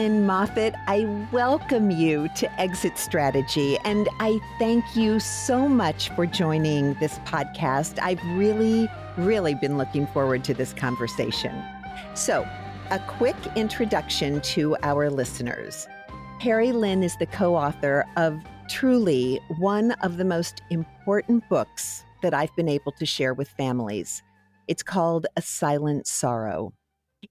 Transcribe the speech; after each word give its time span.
Lynn 0.00 0.24
Moffitt. 0.24 0.74
I 0.86 1.04
welcome 1.30 1.90
you 1.90 2.30
to 2.36 2.50
Exit 2.58 2.96
Strategy, 2.96 3.76
and 3.84 4.08
I 4.18 4.40
thank 4.58 4.96
you 4.96 5.20
so 5.20 5.68
much 5.68 6.08
for 6.12 6.24
joining 6.24 6.94
this 6.94 7.18
podcast. 7.26 7.98
I've 8.00 8.24
really, 8.28 8.88
really 9.18 9.54
been 9.54 9.76
looking 9.76 10.06
forward 10.06 10.42
to 10.44 10.54
this 10.54 10.72
conversation. 10.72 11.52
So, 12.14 12.48
a 12.90 12.98
quick 13.08 13.36
introduction 13.56 14.40
to 14.40 14.74
our 14.82 15.10
listeners. 15.10 15.86
Perry 16.38 16.72
Lynn 16.72 17.02
is 17.02 17.18
the 17.18 17.26
co 17.26 17.54
author 17.54 18.06
of 18.16 18.40
truly 18.70 19.38
one 19.58 19.90
of 20.00 20.16
the 20.16 20.24
most 20.24 20.62
important 20.70 21.46
books 21.50 22.06
that 22.22 22.32
I've 22.32 22.56
been 22.56 22.70
able 22.70 22.92
to 22.92 23.04
share 23.04 23.34
with 23.34 23.50
families. 23.50 24.22
It's 24.66 24.82
called 24.82 25.26
A 25.36 25.42
Silent 25.42 26.06
Sorrow. 26.06 26.72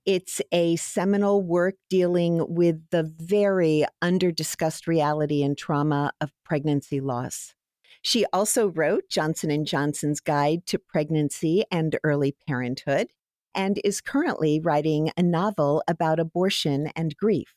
It's 0.05 0.41
a 0.52 0.75
seminal 0.75 1.41
work 1.41 1.75
dealing 1.89 2.53
with 2.53 2.81
the 2.91 3.03
very 3.03 3.85
under-discussed 4.02 4.88
reality 4.88 5.43
and 5.43 5.57
trauma 5.57 6.12
of 6.21 6.31
pregnancy 6.45 6.99
loss. 6.99 7.53
She 8.02 8.25
also 8.31 8.67
wrote 8.67 9.09
Johnson 9.09 9.65
& 9.65 9.65
Johnson's 9.65 10.20
Guide 10.20 10.65
to 10.67 10.79
Pregnancy 10.79 11.63
and 11.71 11.98
Early 12.03 12.35
Parenthood 12.48 13.07
and 13.53 13.79
is 13.84 13.99
currently 13.99 14.59
writing 14.59 15.12
a 15.17 15.23
novel 15.23 15.84
about 15.88 16.20
abortion 16.20 16.91
and 16.95 17.15
grief. 17.17 17.55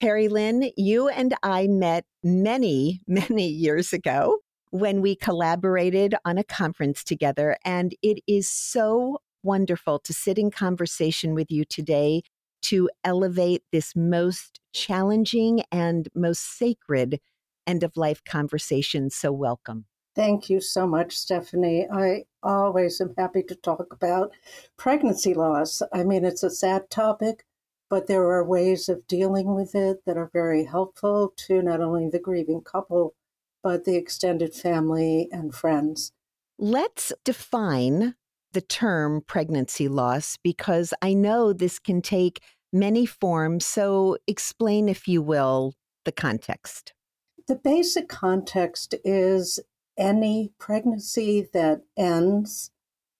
Perry 0.00 0.28
Lynn, 0.28 0.70
you 0.76 1.08
and 1.08 1.34
I 1.42 1.66
met 1.66 2.04
many, 2.22 3.00
many 3.06 3.48
years 3.48 3.92
ago 3.92 4.38
when 4.70 5.00
we 5.00 5.16
collaborated 5.16 6.14
on 6.24 6.38
a 6.38 6.44
conference 6.44 7.02
together, 7.02 7.56
and 7.64 7.94
it 8.02 8.22
is 8.26 8.48
so 8.48 9.18
wonderful 9.42 9.98
to 10.00 10.12
sit 10.12 10.38
in 10.38 10.50
conversation 10.50 11.34
with 11.34 11.50
you 11.50 11.64
today 11.64 12.22
to 12.62 12.90
elevate 13.04 13.62
this 13.72 13.94
most 13.94 14.60
challenging 14.72 15.62
and 15.70 16.08
most 16.14 16.58
sacred 16.58 17.20
end 17.66 17.82
of 17.82 17.96
life 17.96 18.22
conversation. 18.24 19.10
So, 19.10 19.30
welcome. 19.32 19.86
Thank 20.14 20.50
you 20.50 20.60
so 20.60 20.86
much, 20.86 21.16
Stephanie. 21.16 21.86
I 21.92 22.24
always 22.42 23.00
am 23.00 23.14
happy 23.16 23.42
to 23.44 23.54
talk 23.54 23.92
about 23.92 24.32
pregnancy 24.76 25.32
loss. 25.32 25.80
I 25.92 26.02
mean, 26.02 26.24
it's 26.24 26.42
a 26.42 26.50
sad 26.50 26.90
topic, 26.90 27.44
but 27.88 28.08
there 28.08 28.24
are 28.24 28.44
ways 28.44 28.88
of 28.88 29.06
dealing 29.06 29.54
with 29.54 29.76
it 29.76 30.04
that 30.06 30.16
are 30.16 30.30
very 30.32 30.64
helpful 30.64 31.32
to 31.46 31.62
not 31.62 31.80
only 31.80 32.08
the 32.08 32.18
grieving 32.18 32.62
couple, 32.62 33.14
but 33.62 33.84
the 33.84 33.96
extended 33.96 34.54
family 34.54 35.28
and 35.30 35.54
friends. 35.54 36.12
Let's 36.58 37.12
define 37.24 38.16
the 38.52 38.60
term 38.60 39.22
pregnancy 39.26 39.88
loss 39.88 40.38
because 40.42 40.94
I 41.02 41.14
know 41.14 41.52
this 41.52 41.78
can 41.78 42.02
take 42.02 42.40
many 42.72 43.06
forms. 43.06 43.64
So, 43.64 44.16
explain, 44.26 44.88
if 44.88 45.08
you 45.08 45.22
will, 45.22 45.74
the 46.04 46.12
context. 46.12 46.92
The 47.46 47.56
basic 47.56 48.08
context 48.08 48.94
is 49.04 49.60
any 49.96 50.52
pregnancy 50.58 51.48
that 51.52 51.82
ends 51.96 52.70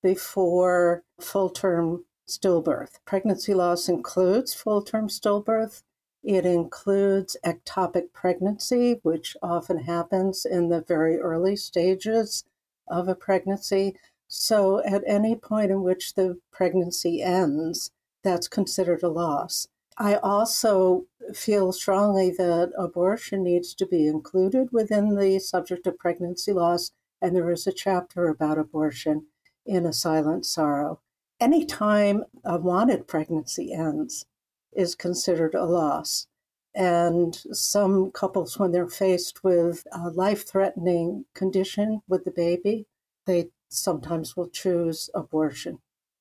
before 0.02 1.02
full 1.20 1.50
term 1.50 2.04
stillbirth. 2.28 2.98
Pregnancy 3.04 3.54
loss 3.54 3.88
includes 3.88 4.54
full 4.54 4.82
term 4.82 5.08
stillbirth. 5.08 5.82
It 6.22 6.44
includes 6.44 7.36
ectopic 7.44 8.12
pregnancy, 8.12 9.00
which 9.02 9.36
often 9.42 9.84
happens 9.84 10.44
in 10.44 10.68
the 10.68 10.82
very 10.82 11.16
early 11.18 11.56
stages 11.56 12.44
of 12.86 13.08
a 13.08 13.14
pregnancy. 13.14 13.96
So, 14.28 14.82
at 14.84 15.02
any 15.06 15.34
point 15.34 15.70
in 15.70 15.82
which 15.82 16.14
the 16.14 16.38
pregnancy 16.52 17.22
ends, 17.22 17.90
that's 18.22 18.46
considered 18.46 19.02
a 19.02 19.08
loss. 19.08 19.68
I 19.96 20.16
also 20.16 21.06
feel 21.34 21.72
strongly 21.72 22.30
that 22.30 22.72
abortion 22.77 23.42
needs 23.42 23.74
to 23.74 23.86
be 23.86 24.06
included 24.06 24.68
within 24.70 25.17
the 25.17 25.38
subject 25.38 25.86
of 25.86 25.98
pregnancy 25.98 26.52
loss, 26.52 26.92
and 27.20 27.34
there 27.34 27.50
is 27.50 27.67
a 27.67 27.72
chapter 27.72 28.28
about 28.28 28.58
abortion 28.58 29.27
in 29.67 29.86
A 29.86 29.92
Silent 29.92 30.46
Sorrow. 30.46 31.00
Any 31.40 31.64
time 31.64 32.24
a 32.44 32.58
wanted 32.58 33.08
pregnancy 33.08 33.72
ends 33.72 34.27
is 34.72 34.94
considered 34.94 35.55
a 35.55 35.64
loss. 35.64 36.27
And 36.74 37.34
some 37.52 38.12
couples, 38.12 38.58
when 38.58 38.72
they're 38.72 38.88
faced 38.88 39.42
with 39.42 39.86
a 39.90 40.11
life 40.11 40.46
threatening 40.46 41.24
condition 41.34 42.02
with 42.06 42.24
the 42.24 42.30
baby, 42.30 42.86
they 43.27 43.50
sometimes 43.68 44.36
will 44.36 44.48
choose 44.48 45.11
abortion. 45.14 45.79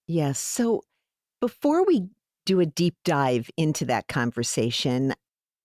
Yes. 0.07 0.39
So 0.39 0.83
before 1.41 1.85
we 1.85 2.07
do 2.45 2.59
a 2.59 2.65
deep 2.65 2.95
dive 3.03 3.49
into 3.57 3.85
that 3.85 4.07
conversation, 4.07 5.13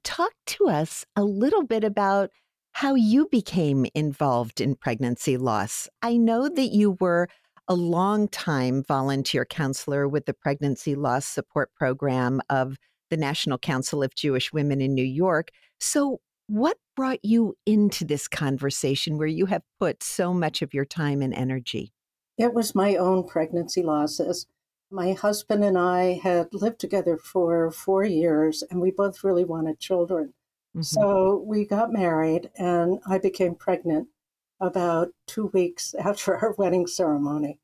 talk 0.05 0.33
to 0.47 0.69
us 0.69 1.05
a 1.17 1.23
little 1.23 1.65
bit 1.65 1.85
about 1.85 2.31
how 2.73 2.95
you 2.95 3.29
became 3.31 3.87
involved 3.95 4.61
in 4.61 4.75
pregnancy 4.75 5.37
loss. 5.37 5.89
I 6.03 6.17
know 6.17 6.49
that 6.49 6.73
you 6.73 6.97
were 7.01 7.29
a 7.69 7.75
long 7.75 8.29
time 8.29 8.83
volunteer 8.83 9.45
counselor 9.45 10.09
with 10.09 10.27
the 10.27 10.35
Pregnancy 10.35 10.95
Loss 10.95 11.27
Support 11.27 11.71
Program 11.75 12.41
of 12.51 12.77
the 13.11 13.17
National 13.17 13.59
Council 13.59 14.03
of 14.03 14.15
Jewish 14.15 14.53
Women 14.53 14.81
in 14.81 14.95
New 14.95 15.05
York. 15.05 15.51
So, 15.79 16.21
what 16.49 16.77
brought 16.97 17.25
you 17.25 17.57
into 17.67 18.05
this 18.05 18.29
conversation 18.29 19.19
where 19.19 19.27
you 19.27 19.47
have 19.47 19.63
put 19.79 20.03
so 20.03 20.33
much 20.33 20.63
of 20.63 20.75
your 20.75 20.85
time 20.85 21.23
and 21.23 21.35
energy? 21.35 21.93
It 22.39 22.55
was 22.55 22.75
my 22.75 22.97
own 22.97 23.25
pregnancy 23.27 23.83
losses. 23.83 24.47
My 24.91 25.13
husband 25.13 25.65
and 25.65 25.79
I 25.79 26.21
had 26.23 26.53
lived 26.53 26.79
together 26.79 27.17
for 27.17 27.71
four 27.71 28.05
years, 28.05 28.63
and 28.71 28.81
we 28.81 28.91
both 28.91 29.25
really 29.25 29.45
wanted 29.45 29.79
children. 29.79 30.35
Mm-hmm. 30.77 30.83
So 30.83 31.43
we 31.47 31.65
got 31.65 31.93
married, 31.93 32.51
and 32.57 32.99
I 33.07 33.19
became 33.19 33.55
pregnant 33.55 34.09
about 34.61 35.09
two 35.27 35.47
weeks 35.47 35.95
after 35.99 36.37
our 36.37 36.55
wedding 36.57 36.87
ceremony. 36.87 37.59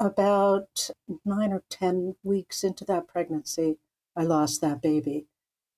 About 0.00 0.90
nine 1.24 1.52
or 1.52 1.64
10 1.70 2.14
weeks 2.22 2.62
into 2.62 2.84
that 2.84 3.08
pregnancy, 3.08 3.78
I 4.16 4.22
lost 4.22 4.60
that 4.60 4.80
baby. 4.80 5.26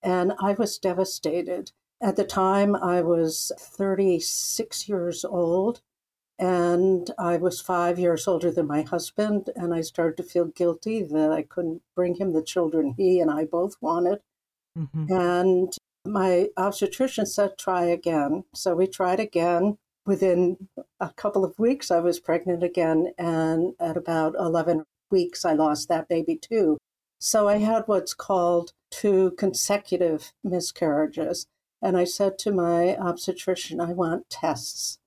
And 0.03 0.33
I 0.39 0.53
was 0.53 0.77
devastated. 0.77 1.71
At 2.01 2.15
the 2.15 2.23
time, 2.23 2.75
I 2.75 3.01
was 3.01 3.51
36 3.59 4.89
years 4.89 5.23
old 5.23 5.81
and 6.39 7.11
I 7.19 7.37
was 7.37 7.61
five 7.61 7.99
years 7.99 8.27
older 8.27 8.49
than 8.49 8.65
my 8.65 8.81
husband, 8.81 9.51
and 9.55 9.75
I 9.75 9.81
started 9.81 10.17
to 10.17 10.23
feel 10.23 10.45
guilty 10.45 11.03
that 11.03 11.31
I 11.31 11.43
couldn't 11.43 11.83
bring 11.95 12.15
him 12.15 12.33
the 12.33 12.41
children 12.41 12.95
he 12.97 13.19
and 13.19 13.29
I 13.29 13.45
both 13.45 13.75
wanted. 13.79 14.21
Mm-hmm. 14.75 15.05
And 15.13 15.73
my 16.03 16.47
obstetrician 16.57 17.27
said, 17.27 17.59
try 17.59 17.83
again. 17.83 18.45
So 18.55 18.73
we 18.75 18.87
tried 18.87 19.19
again. 19.19 19.77
Within 20.07 20.67
a 20.99 21.11
couple 21.11 21.45
of 21.45 21.59
weeks, 21.59 21.91
I 21.91 21.99
was 21.99 22.19
pregnant 22.19 22.63
again. 22.63 23.13
And 23.19 23.75
at 23.79 23.95
about 23.95 24.33
11 24.33 24.85
weeks, 25.11 25.45
I 25.45 25.53
lost 25.53 25.89
that 25.89 26.09
baby 26.09 26.37
too. 26.37 26.79
So 27.19 27.47
I 27.47 27.57
had 27.57 27.83
what's 27.85 28.15
called 28.15 28.73
two 28.89 29.35
consecutive 29.37 30.33
miscarriages. 30.43 31.45
And 31.81 31.97
I 31.97 32.03
said 32.03 32.37
to 32.39 32.51
my 32.51 32.95
obstetrician, 32.97 33.79
I 33.79 33.93
want 33.93 34.29
tests. 34.29 34.99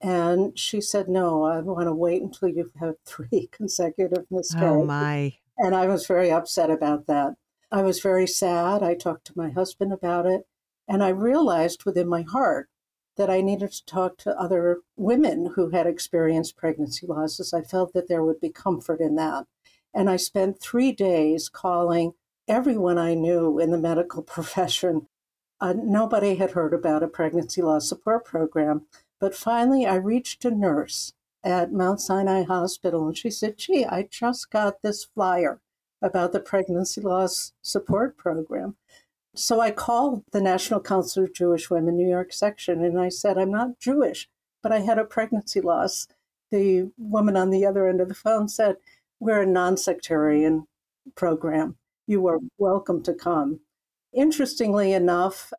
And 0.00 0.58
she 0.58 0.80
said, 0.80 1.08
No, 1.08 1.44
I 1.44 1.60
want 1.60 1.86
to 1.86 1.94
wait 1.94 2.22
until 2.22 2.48
you've 2.48 2.74
had 2.78 2.94
three 3.04 3.48
consecutive 3.52 4.26
miscarriages. 4.30 4.82
Oh, 4.82 4.84
my. 4.84 5.34
And 5.58 5.74
I 5.74 5.86
was 5.86 6.06
very 6.06 6.30
upset 6.30 6.70
about 6.70 7.06
that. 7.06 7.34
I 7.70 7.82
was 7.82 8.00
very 8.00 8.26
sad. 8.26 8.82
I 8.82 8.94
talked 8.94 9.26
to 9.26 9.36
my 9.36 9.50
husband 9.50 9.92
about 9.92 10.26
it. 10.26 10.46
And 10.88 11.04
I 11.04 11.10
realized 11.10 11.84
within 11.84 12.08
my 12.08 12.22
heart 12.22 12.68
that 13.16 13.30
I 13.30 13.42
needed 13.42 13.70
to 13.72 13.84
talk 13.84 14.16
to 14.18 14.40
other 14.40 14.78
women 14.96 15.52
who 15.54 15.70
had 15.70 15.86
experienced 15.86 16.56
pregnancy 16.56 17.06
losses. 17.06 17.52
I 17.52 17.60
felt 17.60 17.92
that 17.92 18.08
there 18.08 18.24
would 18.24 18.40
be 18.40 18.48
comfort 18.48 19.00
in 19.00 19.16
that. 19.16 19.44
And 19.92 20.08
I 20.08 20.16
spent 20.16 20.60
three 20.60 20.92
days 20.92 21.48
calling 21.48 22.12
everyone 22.48 22.98
I 22.98 23.14
knew 23.14 23.58
in 23.58 23.70
the 23.70 23.78
medical 23.78 24.22
profession. 24.36 25.06
Uh, 25.60 25.74
nobody 25.76 26.36
had 26.36 26.52
heard 26.52 26.72
about 26.72 27.02
a 27.02 27.08
pregnancy 27.08 27.60
loss 27.60 27.88
support 27.88 28.24
program. 28.24 28.86
But 29.20 29.34
finally, 29.34 29.86
I 29.86 29.96
reached 29.96 30.44
a 30.44 30.50
nurse 30.50 31.12
at 31.44 31.72
Mount 31.72 32.00
Sinai 32.00 32.44
Hospital, 32.44 33.06
and 33.06 33.16
she 33.16 33.30
said, 33.30 33.58
Gee, 33.58 33.84
I 33.84 34.08
just 34.10 34.50
got 34.50 34.82
this 34.82 35.04
flyer 35.04 35.60
about 36.02 36.32
the 36.32 36.40
pregnancy 36.40 37.00
loss 37.00 37.52
support 37.62 38.16
program. 38.16 38.76
So 39.34 39.60
I 39.60 39.70
called 39.70 40.24
the 40.32 40.40
National 40.40 40.80
Council 40.80 41.24
of 41.24 41.34
Jewish 41.34 41.70
Women 41.70 41.96
New 41.96 42.08
York 42.08 42.32
section 42.32 42.82
and 42.82 42.98
I 42.98 43.10
said, 43.10 43.38
I'm 43.38 43.50
not 43.50 43.78
Jewish, 43.78 44.28
but 44.62 44.72
I 44.72 44.80
had 44.80 44.98
a 44.98 45.04
pregnancy 45.04 45.60
loss. 45.60 46.08
The 46.50 46.90
woman 46.98 47.36
on 47.36 47.50
the 47.50 47.64
other 47.64 47.86
end 47.86 48.00
of 48.00 48.08
the 48.08 48.14
phone 48.14 48.48
said, 48.48 48.76
We're 49.20 49.42
a 49.42 49.46
non 49.46 49.76
sectarian 49.76 50.66
program. 51.14 51.76
You 52.06 52.26
are 52.26 52.40
welcome 52.58 53.02
to 53.04 53.14
come. 53.14 53.60
Interestingly 54.12 54.92
enough, 54.92 55.52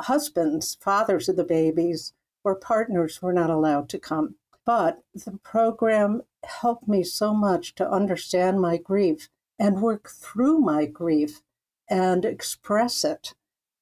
husbands, 0.00 0.76
fathers 0.80 1.28
of 1.28 1.36
the 1.36 1.44
babies, 1.44 2.12
or 2.44 2.54
partners 2.54 3.20
were 3.22 3.32
not 3.32 3.50
allowed 3.50 3.88
to 3.90 3.98
come. 3.98 4.36
But 4.64 5.02
the 5.14 5.38
program 5.42 6.22
helped 6.44 6.86
me 6.86 7.02
so 7.02 7.34
much 7.34 7.74
to 7.76 7.90
understand 7.90 8.60
my 8.60 8.76
grief 8.76 9.28
and 9.58 9.82
work 9.82 10.08
through 10.08 10.58
my 10.58 10.86
grief 10.86 11.42
and 11.88 12.24
express 12.24 13.04
it. 13.04 13.34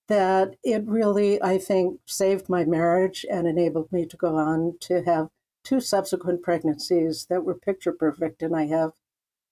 that 0.08 0.56
it 0.62 0.87
really, 0.87 1.42
I 1.42 1.58
think, 1.58 2.00
saved 2.06 2.49
my 2.49 2.64
marriage 2.64 3.26
and 3.31 3.46
enabled 3.46 3.90
me 3.92 4.06
to 4.06 4.16
go 4.16 4.37
on 4.37 4.76
to 4.81 5.02
have 5.02 5.28
two 5.64 5.81
subsequent 5.81 6.42
pregnancies 6.42 7.26
that 7.28 7.44
were 7.44 7.54
picture 7.54 7.92
perfect. 7.92 8.42
And 8.42 8.54
I 8.54 8.66
have 8.66 8.92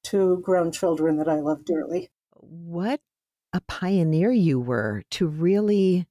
two 0.02 0.38
grown 0.38 0.70
children 0.70 1.17
that 1.17 1.29
I 1.29 1.40
love 1.40 1.64
dearly. 1.64 2.11
What 2.35 3.00
a 3.55 3.61
pioneer 3.61 4.33
you 4.33 4.59
were 4.59 5.05
to 5.12 5.29
really 5.29 6.06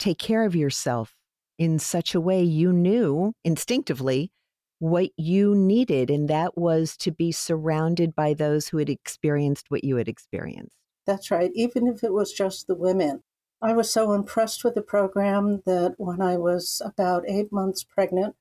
take 0.00 0.18
care 0.18 0.44
of 0.44 0.56
yourself 0.56 1.14
in 1.56 1.78
such 1.78 2.12
a 2.12 2.20
way 2.20 2.42
you 2.42 2.72
knew 2.72 3.32
instinctively 3.44 4.32
what 4.80 5.10
you 5.16 5.54
needed, 5.54 6.10
and 6.10 6.28
that 6.28 6.58
was 6.58 6.96
to 6.96 7.12
be 7.12 7.30
surrounded 7.30 8.16
by 8.16 8.34
those 8.34 8.66
who 8.66 8.78
had 8.78 8.90
experienced 8.90 9.66
what 9.68 9.84
you 9.84 9.94
had 9.94 10.08
experienced. 10.08 10.76
That's 11.06 11.30
right, 11.30 11.52
even 11.54 11.86
if 11.86 12.02
it 12.02 12.12
was 12.12 12.32
just 12.32 12.66
the 12.66 12.74
women. 12.74 13.22
I 13.62 13.74
was 13.74 13.92
so 13.92 14.12
impressed 14.12 14.64
with 14.64 14.74
the 14.74 14.82
program 14.82 15.62
that 15.66 15.94
when 15.98 16.20
I 16.20 16.36
was 16.36 16.82
about 16.84 17.22
eight 17.28 17.52
months 17.52 17.84
pregnant 17.84 18.34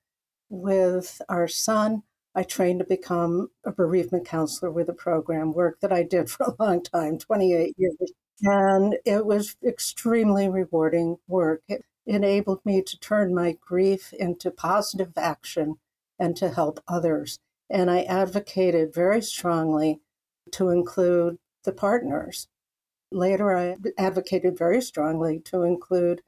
with 0.50 1.22
our 1.30 1.48
son, 1.48 2.02
I 2.34 2.42
trained 2.42 2.80
to 2.80 2.86
become 2.86 3.50
a 3.64 3.72
bereavement 3.72 4.26
counselor 4.26 4.72
with 4.72 4.88
the 4.88 4.94
program, 4.94 5.54
work 5.54 5.80
that 5.82 5.94
I 5.94 6.02
did 6.02 6.28
for 6.32 6.46
a 6.46 6.56
long 6.64 6.82
time 6.82 7.20
28 7.20 7.76
years. 7.78 8.12
And 8.44 8.98
it 9.06 9.26
was 9.26 9.56
extremely 9.64 10.50
rewarding 10.50 11.18
work. 11.28 11.62
It 11.68 11.86
enabled 12.06 12.66
me 12.66 12.82
to 12.82 13.00
turn 13.00 13.34
my 13.34 13.58
grief 13.62 14.14
into 14.14 14.52
positive 14.52 15.14
action 15.18 15.78
and 16.18 16.36
to 16.38 16.50
help 16.50 16.80
others. 16.88 17.40
And 17.70 17.90
I 17.90 18.04
advocated 18.04 18.94
very 18.94 19.22
strongly 19.22 20.02
to 20.52 20.70
include 20.70 21.38
the 21.64 21.72
partners. 21.72 22.48
Later, 23.12 23.56
I 23.56 23.76
advocated 23.98 24.58
very 24.58 24.82
strongly 24.82 25.40
to 25.42 25.64
include 25.64 26.22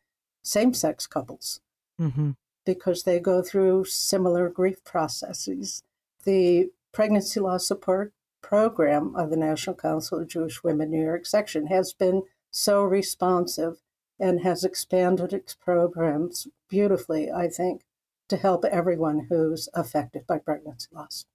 same 0.43 0.73
sex 0.73 1.07
couples 1.07 1.61
mm-hmm. 1.99 2.31
because 2.65 3.03
they 3.03 3.19
go 3.19 3.41
through 3.41 3.85
similar 3.85 4.49
grief 4.49 4.83
processes. 4.83 5.83
The 6.25 6.69
pregnancy 6.91 7.39
loss 7.39 7.67
support 7.67 8.13
program 8.43 9.15
of 9.15 9.31
the 9.31 9.37
National 9.37 9.75
Council 9.75 10.19
of 10.19 10.27
Jewish 10.27 10.63
Women 10.63 10.91
New 10.91 11.01
York 11.01 11.25
section 11.25 11.67
has 11.67 11.93
been 11.93 12.21
so 12.51 12.83
responsive 12.83 13.81
and 14.19 14.41
has 14.41 14.63
expanded 14.63 15.33
its 15.33 15.55
programs 15.55 16.47
beautifully, 16.69 17.31
I 17.31 17.47
think, 17.47 17.81
to 18.29 18.37
help 18.37 18.63
everyone 18.65 19.27
who's 19.29 19.67
affected 19.73 20.27
by 20.27 20.37
pregnancy 20.37 20.89
loss. 20.91 21.25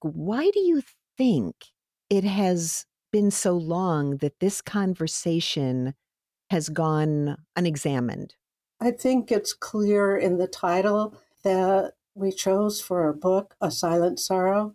Why 0.00 0.50
do 0.50 0.60
you 0.60 0.82
think 1.16 1.54
it 2.10 2.24
has 2.24 2.86
been 3.12 3.30
so 3.30 3.52
long 3.52 4.16
that 4.18 4.40
this 4.40 4.60
conversation 4.60 5.94
has 6.50 6.68
gone 6.68 7.36
unexamined? 7.54 8.34
I 8.80 8.90
think 8.90 9.30
it's 9.30 9.52
clear 9.52 10.16
in 10.16 10.36
the 10.38 10.46
title 10.46 11.16
that 11.42 11.92
we 12.14 12.32
chose 12.32 12.80
for 12.80 13.02
our 13.02 13.12
book, 13.12 13.54
A 13.60 13.70
Silent 13.70 14.18
Sorrow. 14.18 14.74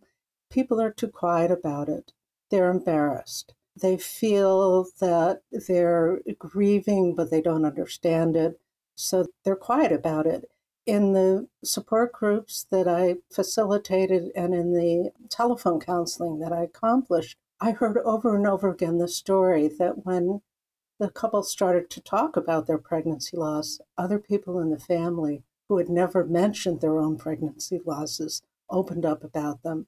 People 0.51 0.79
are 0.81 0.91
too 0.91 1.07
quiet 1.07 1.49
about 1.49 1.89
it. 1.89 2.13
They're 2.49 2.69
embarrassed. 2.69 3.53
They 3.81 3.97
feel 3.97 4.85
that 4.99 5.41
they're 5.51 6.19
grieving, 6.37 7.15
but 7.15 7.31
they 7.31 7.41
don't 7.41 7.65
understand 7.65 8.35
it. 8.35 8.59
So 8.95 9.27
they're 9.43 9.55
quiet 9.55 9.91
about 9.91 10.27
it 10.27 10.51
in 10.85 11.13
the 11.13 11.47
support 11.63 12.11
groups 12.11 12.65
that 12.71 12.87
I 12.87 13.17
facilitated 13.31 14.31
and 14.35 14.53
in 14.53 14.73
the 14.73 15.11
telephone 15.29 15.79
counseling 15.79 16.39
that 16.39 16.51
I 16.51 16.63
accomplished, 16.63 17.37
I 17.59 17.71
heard 17.71 17.97
over 17.99 18.35
and 18.35 18.47
over 18.47 18.69
again 18.69 18.97
the 18.97 19.07
story 19.07 19.67
that 19.79 20.05
when 20.05 20.41
the 20.99 21.09
couple 21.09 21.43
started 21.43 21.89
to 21.91 22.01
talk 22.01 22.35
about 22.35 22.67
their 22.67 22.77
pregnancy 22.77 23.37
loss, 23.37 23.79
other 23.97 24.19
people 24.19 24.59
in 24.59 24.69
the 24.69 24.79
family 24.79 25.43
who 25.67 25.77
had 25.77 25.89
never 25.89 26.25
mentioned 26.25 26.81
their 26.81 26.97
own 26.97 27.17
pregnancy 27.17 27.79
losses 27.85 28.41
opened 28.69 29.05
up 29.05 29.23
about 29.23 29.63
them. 29.63 29.87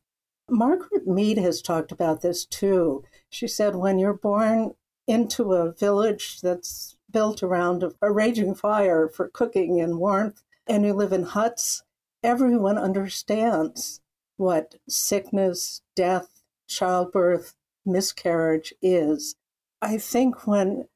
Margaret 0.49 1.07
Mead 1.07 1.37
has 1.37 1.61
talked 1.61 1.91
about 1.91 2.21
this 2.21 2.45
too. 2.45 3.03
She 3.29 3.47
said, 3.47 3.75
when 3.75 3.97
you're 3.97 4.13
born 4.13 4.75
into 5.07 5.53
a 5.53 5.71
village 5.71 6.41
that's 6.41 6.95
built 7.09 7.43
around 7.43 7.83
a, 8.01 8.11
raging 8.11 8.55
fire 8.55 9.07
for 9.07 9.29
cooking 9.29 9.79
and 9.79 9.99
warmth, 9.99 10.43
and 10.67 10.85
you 10.85 10.93
live 10.93 11.13
in 11.13 11.23
huts, 11.23 11.83
everyone 12.23 12.77
understands 12.77 14.01
what 14.37 14.75
sickness, 14.87 15.81
death, 15.95 16.43
childbirth, 16.67 17.55
miscarriage 17.85 18.73
is. 18.81 19.35
I 19.81 19.97
think 19.97 20.47
when 20.47 20.87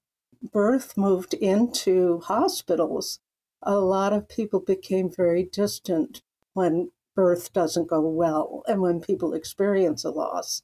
birth 0.54 0.98
moved 0.98 1.34
into 1.34 2.20
hospitals, 2.22 3.20
a 3.62 3.76
lot 3.76 4.14
of 4.14 4.30
people 4.30 4.60
became 4.60 5.10
very 5.10 5.44
distant 5.44 6.22
when 6.54 6.92
birth 7.18 7.52
doesn't 7.52 7.90
go 7.90 8.00
well 8.00 8.64
and 8.68 8.80
when 8.80 9.02
people 9.02 9.34
experience 9.34 10.06
a 10.06 10.12
loss. 10.12 10.62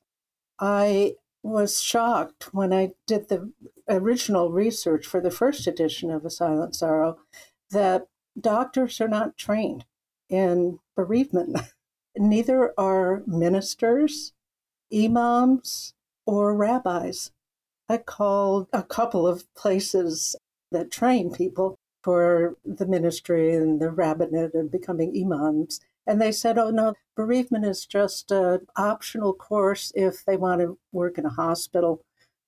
I 0.60 1.16
was 1.42 1.82
shocked 1.82 2.54
when 2.54 2.72
I 2.72 2.92
did 3.08 3.28
the 3.28 3.52
original 3.90 4.52
research 4.52 5.06
for 5.08 5.20
the 5.20 5.32
first 5.32 5.66
edition 5.66 6.12
of 6.12 6.24
A 6.24 6.30
Silent 6.30 6.76
Sorrow 6.76 7.18
that 7.72 8.08
doctors 8.40 9.02
are 9.02 9.08
not 9.08 9.36
trained 9.36 9.86
in 10.30 10.80
bereavement. 10.96 11.58
Neither 12.16 12.72
are 12.80 13.24
ministers, 13.26 14.34
imams, 14.94 15.96
or 16.28 16.56
rabbis. 16.56 17.32
I 17.90 17.98
called 17.98 18.68
a 18.72 18.84
couple 18.84 19.28
of 19.28 19.52
places 19.56 20.36
that 20.72 20.92
train 20.92 21.32
people 21.32 21.80
for 22.04 22.58
the 22.64 22.86
ministry 22.86 23.56
and 23.56 23.82
the 23.82 23.90
rabbinate 23.90 24.54
and 24.54 24.70
becoming 24.70 25.14
imams. 25.20 25.80
And 26.06 26.22
they 26.22 26.32
said, 26.32 26.58
oh, 26.58 26.70
no, 26.70 26.96
bereavement 27.16 27.66
is 27.66 27.86
just 27.86 28.32
an 28.32 28.68
optional 28.76 29.34
course 29.34 29.92
if 29.96 30.26
they 30.26 30.38
want 30.38 30.62
to 30.62 30.78
work 30.92 31.18
in 31.18 31.26
a 31.26 31.30
hospital, 31.30 32.02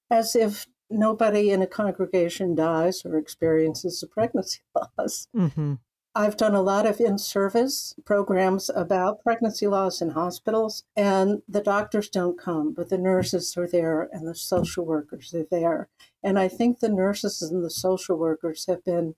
as 0.10 0.36
if 0.36 0.68
nobody 0.90 1.52
in 1.52 1.62
a 1.62 1.68
congregation 1.68 2.56
dies 2.56 3.04
or 3.06 3.18
experiences 3.18 4.04
a 4.04 4.08
pregnancy 4.08 4.60
loss. 4.98 5.28
Mm-hmm. 5.36 5.76
I've 6.18 6.38
done 6.38 6.56
a 6.56 6.62
lot 6.62 6.86
of 6.86 7.02
in 7.02 7.18
service 7.18 7.94
programs 8.06 8.70
about 8.74 9.22
pregnancy 9.22 9.68
loss 9.68 10.02
in 10.02 10.12
hospitals, 10.12 10.84
and 10.96 11.42
the 11.48 11.60
doctors 11.60 12.08
don't 12.08 12.40
come, 12.40 12.74
but 12.74 12.90
the 12.90 12.98
nurses 12.98 13.58
are 13.58 13.68
there 13.68 14.08
and 14.14 14.26
the 14.26 14.34
social 14.34 14.86
workers 14.86 15.34
are 15.34 15.46
there. 15.52 15.90
And 16.24 16.40
I 16.40 16.48
think 16.48 16.80
the 16.80 16.88
nurses 16.88 17.42
and 17.42 17.66
the 17.66 17.70
social 17.70 18.18
workers 18.18 18.66
have 18.68 18.82
been 18.86 19.16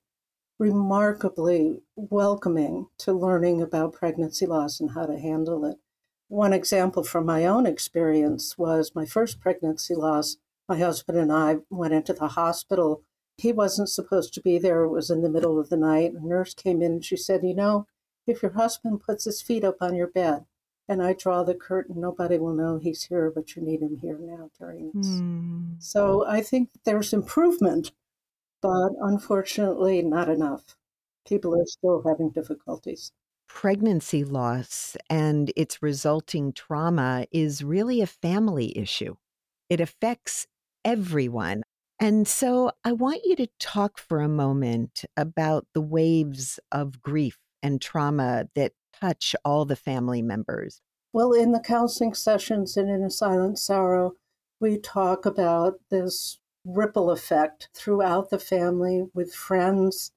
remarkably 0.59 1.81
welcoming 1.95 2.87
to 2.99 3.13
learning 3.13 3.61
about 3.61 3.93
pregnancy 3.93 4.45
loss 4.45 4.79
and 4.79 4.91
how 4.91 5.05
to 5.05 5.19
handle 5.19 5.65
it. 5.65 5.77
One 6.29 6.53
example 6.53 7.03
from 7.03 7.25
my 7.25 7.45
own 7.45 7.65
experience 7.65 8.57
was 8.57 8.95
my 8.95 9.05
first 9.05 9.39
pregnancy 9.39 9.95
loss 9.95 10.37
my 10.67 10.77
husband 10.77 11.17
and 11.17 11.31
I 11.31 11.57
went 11.69 11.93
into 11.93 12.13
the 12.13 12.27
hospital. 12.29 13.03
He 13.37 13.51
wasn't 13.51 13.89
supposed 13.89 14.33
to 14.33 14.41
be 14.41 14.59
there. 14.59 14.83
It 14.83 14.89
was 14.89 15.09
in 15.09 15.21
the 15.21 15.29
middle 15.29 15.59
of 15.59 15.69
the 15.69 15.77
night. 15.77 16.13
A 16.13 16.25
nurse 16.25 16.53
came 16.53 16.81
in 16.81 16.93
and 16.93 17.05
she 17.05 17.15
said, 17.15 17.43
You 17.43 17.55
know, 17.55 17.87
if 18.25 18.41
your 18.41 18.51
husband 18.53 19.01
puts 19.01 19.25
his 19.25 19.41
feet 19.41 19.63
up 19.63 19.77
on 19.79 19.95
your 19.95 20.07
bed 20.07 20.45
and 20.89 21.01
I 21.01 21.13
draw 21.13 21.43
the 21.43 21.53
curtain, 21.53 22.01
nobody 22.01 22.37
will 22.37 22.53
know 22.53 22.77
he's 22.77 23.03
here, 23.03 23.31
but 23.33 23.55
you 23.55 23.61
need 23.61 23.81
him 23.81 23.97
here 24.01 24.17
now 24.19 24.49
during 24.59 24.91
this. 24.93 25.07
Mm. 25.07 25.75
So 25.81 26.25
I 26.27 26.41
think 26.41 26.69
there's 26.83 27.13
improvement, 27.13 27.91
but 28.61 28.91
unfortunately, 29.01 30.01
not 30.01 30.29
enough. 30.29 30.75
People 31.27 31.53
are 31.59 31.65
still 31.65 32.03
having 32.05 32.31
difficulties 32.31 33.11
pregnancy 33.47 34.23
loss 34.23 34.95
and 35.09 35.51
its 35.55 35.81
resulting 35.81 36.53
trauma 36.53 37.25
is 37.31 37.63
really 37.63 38.01
a 38.01 38.07
family 38.07 38.77
issue. 38.77 39.15
It 39.69 39.79
affects 39.79 40.47
everyone. 40.85 41.63
And 41.99 42.27
so 42.27 42.71
I 42.83 42.91
want 42.91 43.21
you 43.25 43.35
to 43.37 43.47
talk 43.59 43.97
for 43.97 44.21
a 44.21 44.29
moment 44.29 45.03
about 45.15 45.65
the 45.73 45.81
waves 45.81 46.59
of 46.71 47.01
grief 47.01 47.39
and 47.63 47.81
trauma 47.81 48.47
that 48.53 48.73
touch 49.01 49.35
all 49.43 49.65
the 49.65 49.75
family 49.75 50.21
members. 50.21 50.81
Well, 51.11 51.33
in 51.33 51.51
the 51.51 51.59
counseling 51.59 52.13
sessions 52.13 52.77
and 52.77 52.89
in 52.89 53.03
A 53.03 53.09
Silent 53.09 53.57
Sorrow, 53.57 54.13
we 54.59 54.77
talk 54.77 55.25
about 55.25 55.79
this 55.89 56.37
ripple 56.67 57.09
effect 57.09 57.69
throughout 57.73 58.29
the 58.29 58.39
family 58.39 59.05
with 59.13 59.33
friends, 59.33 60.11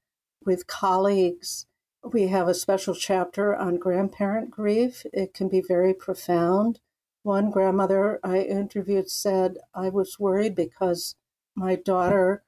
with 0.44 0.66
colleagues. 0.66 1.66
We 2.02 2.28
have 2.28 2.48
a 2.48 2.54
special 2.54 2.94
chapter 2.94 3.54
on 3.54 3.76
grandparent 3.76 4.50
grief. 4.50 5.06
It 5.12 5.32
can 5.32 5.48
be 5.48 5.60
very 5.60 5.94
profound. 5.94 6.80
One 7.22 7.50
grandmother 7.50 8.18
I 8.24 8.40
interviewed 8.40 9.10
said, 9.10 9.58
I 9.74 9.90
was 9.90 10.18
worried 10.18 10.54
because 10.54 11.14
my 11.54 11.76
daughter 11.76 12.42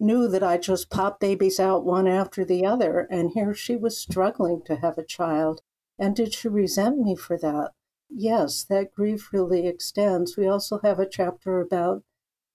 knew 0.00 0.26
that 0.28 0.42
I 0.42 0.56
just 0.58 0.90
popped 0.90 1.20
babies 1.20 1.60
out 1.60 1.84
one 1.84 2.08
after 2.08 2.44
the 2.44 2.64
other, 2.64 3.06
and 3.10 3.30
here 3.30 3.54
she 3.54 3.76
was 3.76 4.00
struggling 4.00 4.62
to 4.64 4.76
have 4.76 4.98
a 4.98 5.04
child. 5.04 5.60
And 5.98 6.16
did 6.16 6.34
she 6.34 6.48
resent 6.48 6.98
me 6.98 7.14
for 7.14 7.38
that? 7.38 7.72
Yes, 8.08 8.64
that 8.64 8.92
grief 8.92 9.32
really 9.32 9.66
extends. 9.66 10.36
We 10.36 10.48
also 10.48 10.80
have 10.82 10.98
a 10.98 11.08
chapter 11.08 11.60
about 11.60 12.02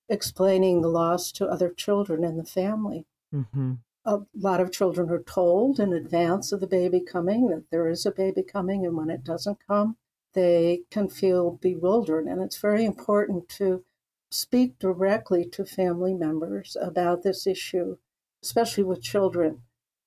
explaining 0.09 0.81
the 0.81 0.87
loss 0.87 1.31
to 1.33 1.47
other 1.47 1.69
children 1.69 2.23
in 2.23 2.37
the 2.37 2.43
family. 2.43 3.05
Mm-hmm. 3.33 3.73
A 4.05 4.19
lot 4.33 4.59
of 4.59 4.71
children 4.71 5.09
are 5.09 5.21
told 5.21 5.79
in 5.79 5.93
advance 5.93 6.51
of 6.51 6.61
the 6.61 6.67
baby 6.67 6.99
coming 6.99 7.47
that 7.47 7.69
there 7.69 7.87
is 7.87 8.05
a 8.05 8.11
baby 8.11 8.43
coming, 8.43 8.85
and 8.85 8.95
when 8.97 9.09
it 9.09 9.23
doesn't 9.23 9.65
come, 9.67 9.97
they 10.33 10.81
can 10.89 11.09
feel 11.09 11.51
bewildered. 11.51 12.25
And 12.25 12.41
it's 12.41 12.57
very 12.57 12.85
important 12.85 13.49
to 13.49 13.83
speak 14.31 14.79
directly 14.79 15.45
to 15.45 15.65
family 15.65 16.13
members 16.13 16.77
about 16.79 17.23
this 17.23 17.45
issue, 17.45 17.97
especially 18.41 18.83
with 18.83 19.01
children, 19.01 19.61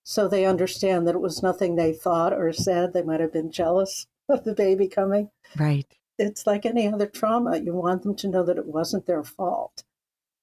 so 0.05 0.27
they 0.27 0.45
understand 0.45 1.07
that 1.07 1.15
it 1.15 1.21
was 1.21 1.43
nothing 1.43 1.77
they 1.77 1.93
thought 1.93 2.33
or 2.33 2.53
said. 2.53 2.93
They 2.93 3.03
might 3.03 3.21
have 3.21 3.33
been 3.33 3.53
jealous 3.53 4.07
of 4.29 4.45
the 4.45 4.55
baby 4.55 4.89
coming. 4.89 5.31
Right. 5.57 5.97
It's 6.19 6.47
like 6.47 6.67
any 6.67 6.89
other 6.89 7.07
trauma. 7.07 7.59
You 7.59 7.75
want 7.75 8.03
them 8.03 8.15
to 8.17 8.29
know 8.29 8.43
that 8.45 8.59
it 8.59 8.67
wasn't 8.67 9.07
their 9.07 9.25
fault. 9.25 9.85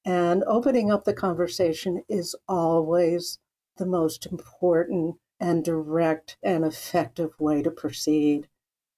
And 0.06 0.44
opening 0.46 0.92
up 0.92 1.04
the 1.04 1.14
conversation 1.14 2.04
is 2.08 2.36
always 2.48 3.38
the 3.78 3.86
most 3.86 4.26
important 4.26 5.18
and 5.40 5.64
direct 5.64 6.38
and 6.44 6.66
effective 6.66 7.32
way 7.40 7.62
to 7.62 7.72
proceed. 7.72 8.48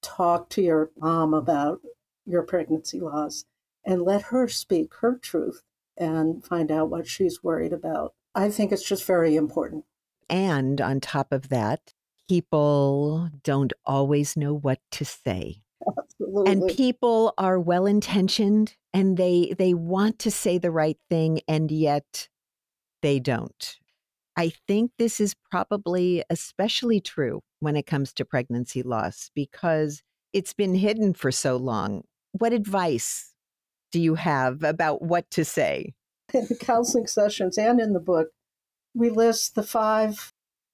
Talk 0.00 0.48
to 0.50 0.62
your 0.62 0.90
mom 0.98 1.34
about 1.34 1.80
your 2.24 2.42
pregnancy 2.42 3.00
loss 3.00 3.44
and 3.84 4.02
let 4.02 4.22
her 4.22 4.48
speak 4.48 4.92
her 5.00 5.16
truth 5.16 5.62
and 5.96 6.44
find 6.44 6.70
out 6.70 6.90
what 6.90 7.06
she's 7.06 7.42
worried 7.42 7.72
about. 7.72 8.14
I 8.34 8.50
think 8.50 8.72
it's 8.72 8.86
just 8.86 9.04
very 9.04 9.36
important. 9.36 9.84
And 10.28 10.80
on 10.80 11.00
top 11.00 11.32
of 11.32 11.48
that, 11.50 11.92
people 12.28 13.28
don't 13.44 13.72
always 13.84 14.36
know 14.36 14.54
what 14.54 14.80
to 14.92 15.04
say. 15.04 15.62
Absolutely. 15.98 16.50
And 16.52 16.68
people 16.68 17.34
are 17.36 17.58
well 17.58 17.86
intentioned 17.86 18.76
and 18.92 19.16
they 19.16 19.54
they 19.58 19.74
want 19.74 20.18
to 20.20 20.30
say 20.30 20.58
the 20.58 20.70
right 20.70 20.98
thing 21.08 21.40
and 21.48 21.70
yet 21.70 22.28
they 23.02 23.18
don't. 23.18 23.76
I 24.36 24.52
think 24.66 24.92
this 24.98 25.20
is 25.20 25.34
probably 25.50 26.24
especially 26.30 27.00
true 27.00 27.40
when 27.60 27.76
it 27.76 27.86
comes 27.86 28.12
to 28.14 28.24
pregnancy 28.24 28.82
loss 28.82 29.30
because 29.34 30.02
it's 30.32 30.54
been 30.54 30.74
hidden 30.74 31.12
for 31.12 31.30
so 31.30 31.56
long. 31.56 32.04
What 32.32 32.52
advice 32.52 33.34
do 33.90 34.00
you 34.00 34.14
have 34.14 34.62
about 34.62 35.02
what 35.02 35.30
to 35.32 35.44
say? 35.44 35.92
In 36.32 36.46
the 36.48 36.56
counseling 36.56 37.06
sessions 37.06 37.58
and 37.58 37.78
in 37.78 37.92
the 37.92 38.00
book, 38.00 38.28
we 38.94 39.10
list 39.10 39.54
the 39.54 39.62
five 39.62 40.32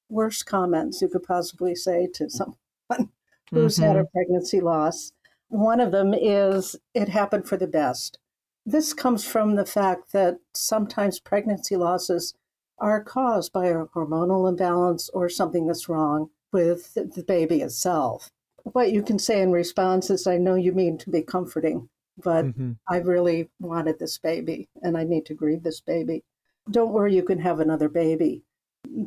worst 0.09 0.47
comments 0.47 1.03
you 1.03 1.09
could 1.09 1.25
possibly 1.25 1.75
say 1.75 2.09
to 2.15 2.31
someone 2.31 2.57
who's 3.51 3.77
mm-hmm. 3.77 3.85
had 3.85 3.97
a 3.97 4.01
mm-hmm. 4.01 4.13
pregnancy 4.13 4.61
loss. 4.61 5.13
One 5.49 5.81
of 5.81 5.93
them 5.93 6.15
is, 6.15 6.77
it 6.95 7.09
happened 7.09 7.49
for 7.49 7.57
the 7.57 7.67
best. 7.67 8.19
This 8.67 8.93
comes 8.93 9.25
from 9.25 9.55
the 9.55 9.65
fact 9.65 10.13
that 10.13 10.39
sometimes 10.55 11.21
pregnancy 11.21 11.77
losses 11.77 12.35
are 12.79 13.03
caused 13.03 13.53
by 13.53 13.67
a 13.67 13.87
hormonal 13.87 14.49
imbalance 14.49 15.09
or 15.11 15.29
something 15.29 15.67
that's 15.67 15.89
wrong 15.89 16.29
with 16.53 16.95
the 16.95 17.25
baby 17.27 17.63
itself. 17.63 18.31
What 18.65 18.93
you 18.93 19.03
can 19.03 19.19
say 19.19 19.41
in 19.41 19.53
response 19.53 20.11
is, 20.11 20.27
I 20.27 20.37
know 20.37 20.55
you 20.55 20.73
mean 20.73 20.99
to 20.99 21.11
be 21.11 21.23
comforting, 21.23 21.89
but 22.23 22.45
mm-hmm. 22.45 22.73
I 22.89 22.99
really 22.99 23.49
wanted 23.59 23.99
this 23.99 24.19
baby 24.19 24.69
and 24.83 24.99
I 24.99 25.05
need 25.05 25.25
to 25.27 25.35
grieve 25.35 25.63
this 25.63 25.81
baby. 25.81 26.25
Don't 26.71 26.93
worry, 26.93 27.15
you 27.15 27.23
can 27.23 27.39
have 27.39 27.61
another 27.61 27.89
baby. 27.89 28.43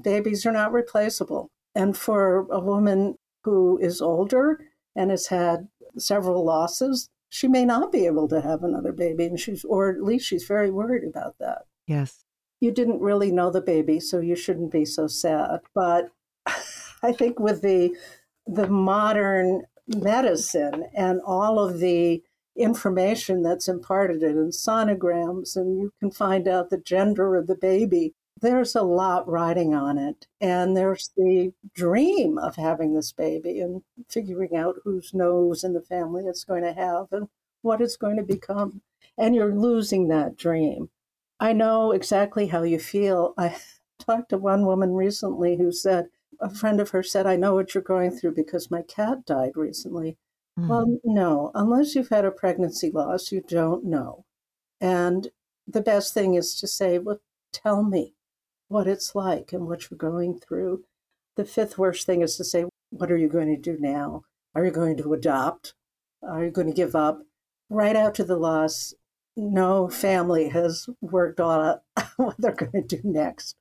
Babies 0.01 0.45
are 0.45 0.51
not 0.51 0.73
replaceable. 0.73 1.51
And 1.75 1.95
for 1.95 2.47
a 2.51 2.59
woman 2.59 3.15
who 3.43 3.77
is 3.77 4.01
older 4.01 4.59
and 4.95 5.11
has 5.11 5.27
had 5.27 5.67
several 5.97 6.43
losses, 6.43 7.09
she 7.29 7.47
may 7.47 7.65
not 7.65 7.91
be 7.91 8.05
able 8.05 8.27
to 8.27 8.41
have 8.41 8.63
another 8.63 8.91
baby 8.91 9.25
and 9.25 9.39
she's 9.39 9.63
or 9.63 9.89
at 9.89 10.03
least 10.03 10.25
she's 10.25 10.43
very 10.43 10.69
worried 10.69 11.03
about 11.03 11.35
that. 11.39 11.65
Yes. 11.87 12.25
You 12.59 12.71
didn't 12.71 13.01
really 13.01 13.31
know 13.31 13.49
the 13.49 13.61
baby, 13.61 13.99
so 13.99 14.19
you 14.19 14.35
shouldn't 14.35 14.71
be 14.71 14.85
so 14.85 15.07
sad. 15.07 15.61
But 15.73 16.11
I 17.03 17.11
think 17.11 17.39
with 17.39 17.61
the 17.61 17.95
the 18.45 18.67
modern 18.67 19.63
medicine 19.87 20.85
and 20.95 21.21
all 21.25 21.59
of 21.59 21.79
the 21.79 22.21
information 22.55 23.43
that's 23.43 23.67
imparted 23.67 24.23
in 24.23 24.49
sonograms, 24.49 25.55
and 25.55 25.79
you 25.79 25.91
can 25.99 26.11
find 26.11 26.47
out 26.47 26.69
the 26.69 26.77
gender 26.77 27.35
of 27.35 27.47
the 27.47 27.55
baby. 27.55 28.13
There's 28.41 28.75
a 28.75 28.81
lot 28.81 29.27
riding 29.27 29.73
on 29.75 29.97
it. 29.97 30.27
And 30.39 30.75
there's 30.75 31.11
the 31.15 31.53
dream 31.75 32.37
of 32.37 32.55
having 32.55 32.93
this 32.93 33.11
baby 33.11 33.59
and 33.59 33.83
figuring 34.09 34.55
out 34.55 34.77
whose 34.83 35.13
nose 35.13 35.63
in 35.63 35.73
the 35.73 35.81
family 35.81 36.25
it's 36.25 36.43
going 36.43 36.63
to 36.63 36.73
have 36.73 37.07
and 37.11 37.27
what 37.61 37.81
it's 37.81 37.97
going 37.97 38.17
to 38.17 38.23
become. 38.23 38.81
And 39.17 39.35
you're 39.35 39.53
losing 39.53 40.07
that 40.07 40.37
dream. 40.37 40.89
I 41.39 41.53
know 41.53 41.91
exactly 41.91 42.47
how 42.47 42.63
you 42.63 42.79
feel. 42.79 43.33
I 43.37 43.57
talked 43.99 44.29
to 44.29 44.37
one 44.37 44.65
woman 44.65 44.93
recently 44.93 45.57
who 45.57 45.71
said, 45.71 46.07
a 46.39 46.49
friend 46.49 46.79
of 46.81 46.89
hers 46.89 47.11
said, 47.11 47.27
I 47.27 47.35
know 47.35 47.53
what 47.53 47.75
you're 47.75 47.83
going 47.83 48.09
through 48.11 48.33
because 48.33 48.71
my 48.71 48.81
cat 48.81 49.25
died 49.25 49.51
recently. 49.55 50.17
Mm. 50.59 50.67
Well, 50.67 50.99
no, 51.03 51.51
unless 51.53 51.93
you've 51.93 52.09
had 52.09 52.25
a 52.25 52.31
pregnancy 52.31 52.89
loss, 52.89 53.31
you 53.31 53.43
don't 53.47 53.85
know. 53.85 54.25
And 54.79 55.29
the 55.67 55.81
best 55.81 56.15
thing 56.15 56.33
is 56.33 56.55
to 56.55 56.67
say, 56.67 56.97
well, 56.97 57.19
tell 57.53 57.83
me 57.83 58.15
what 58.71 58.87
it's 58.87 59.13
like 59.13 59.51
and 59.51 59.67
what 59.67 59.89
you're 59.89 59.97
going 59.97 60.39
through. 60.39 60.83
The 61.35 61.43
fifth 61.43 61.77
worst 61.77 62.05
thing 62.05 62.21
is 62.21 62.37
to 62.37 62.43
say, 62.45 62.65
what 62.89 63.11
are 63.11 63.17
you 63.17 63.27
going 63.27 63.53
to 63.53 63.61
do 63.61 63.77
now? 63.79 64.23
Are 64.55 64.65
you 64.65 64.71
going 64.71 64.97
to 64.97 65.13
adopt? 65.13 65.73
Are 66.23 66.45
you 66.45 66.51
going 66.51 66.67
to 66.67 66.73
give 66.73 66.95
up? 66.95 67.21
Right 67.69 67.95
after 67.95 68.23
the 68.23 68.37
loss, 68.37 68.93
no 69.35 69.89
family 69.89 70.49
has 70.49 70.87
worked 71.01 71.39
on 71.39 71.79
what 72.15 72.35
they're 72.39 72.53
going 72.53 72.87
to 72.87 72.97
do 72.97 73.01
next. 73.03 73.55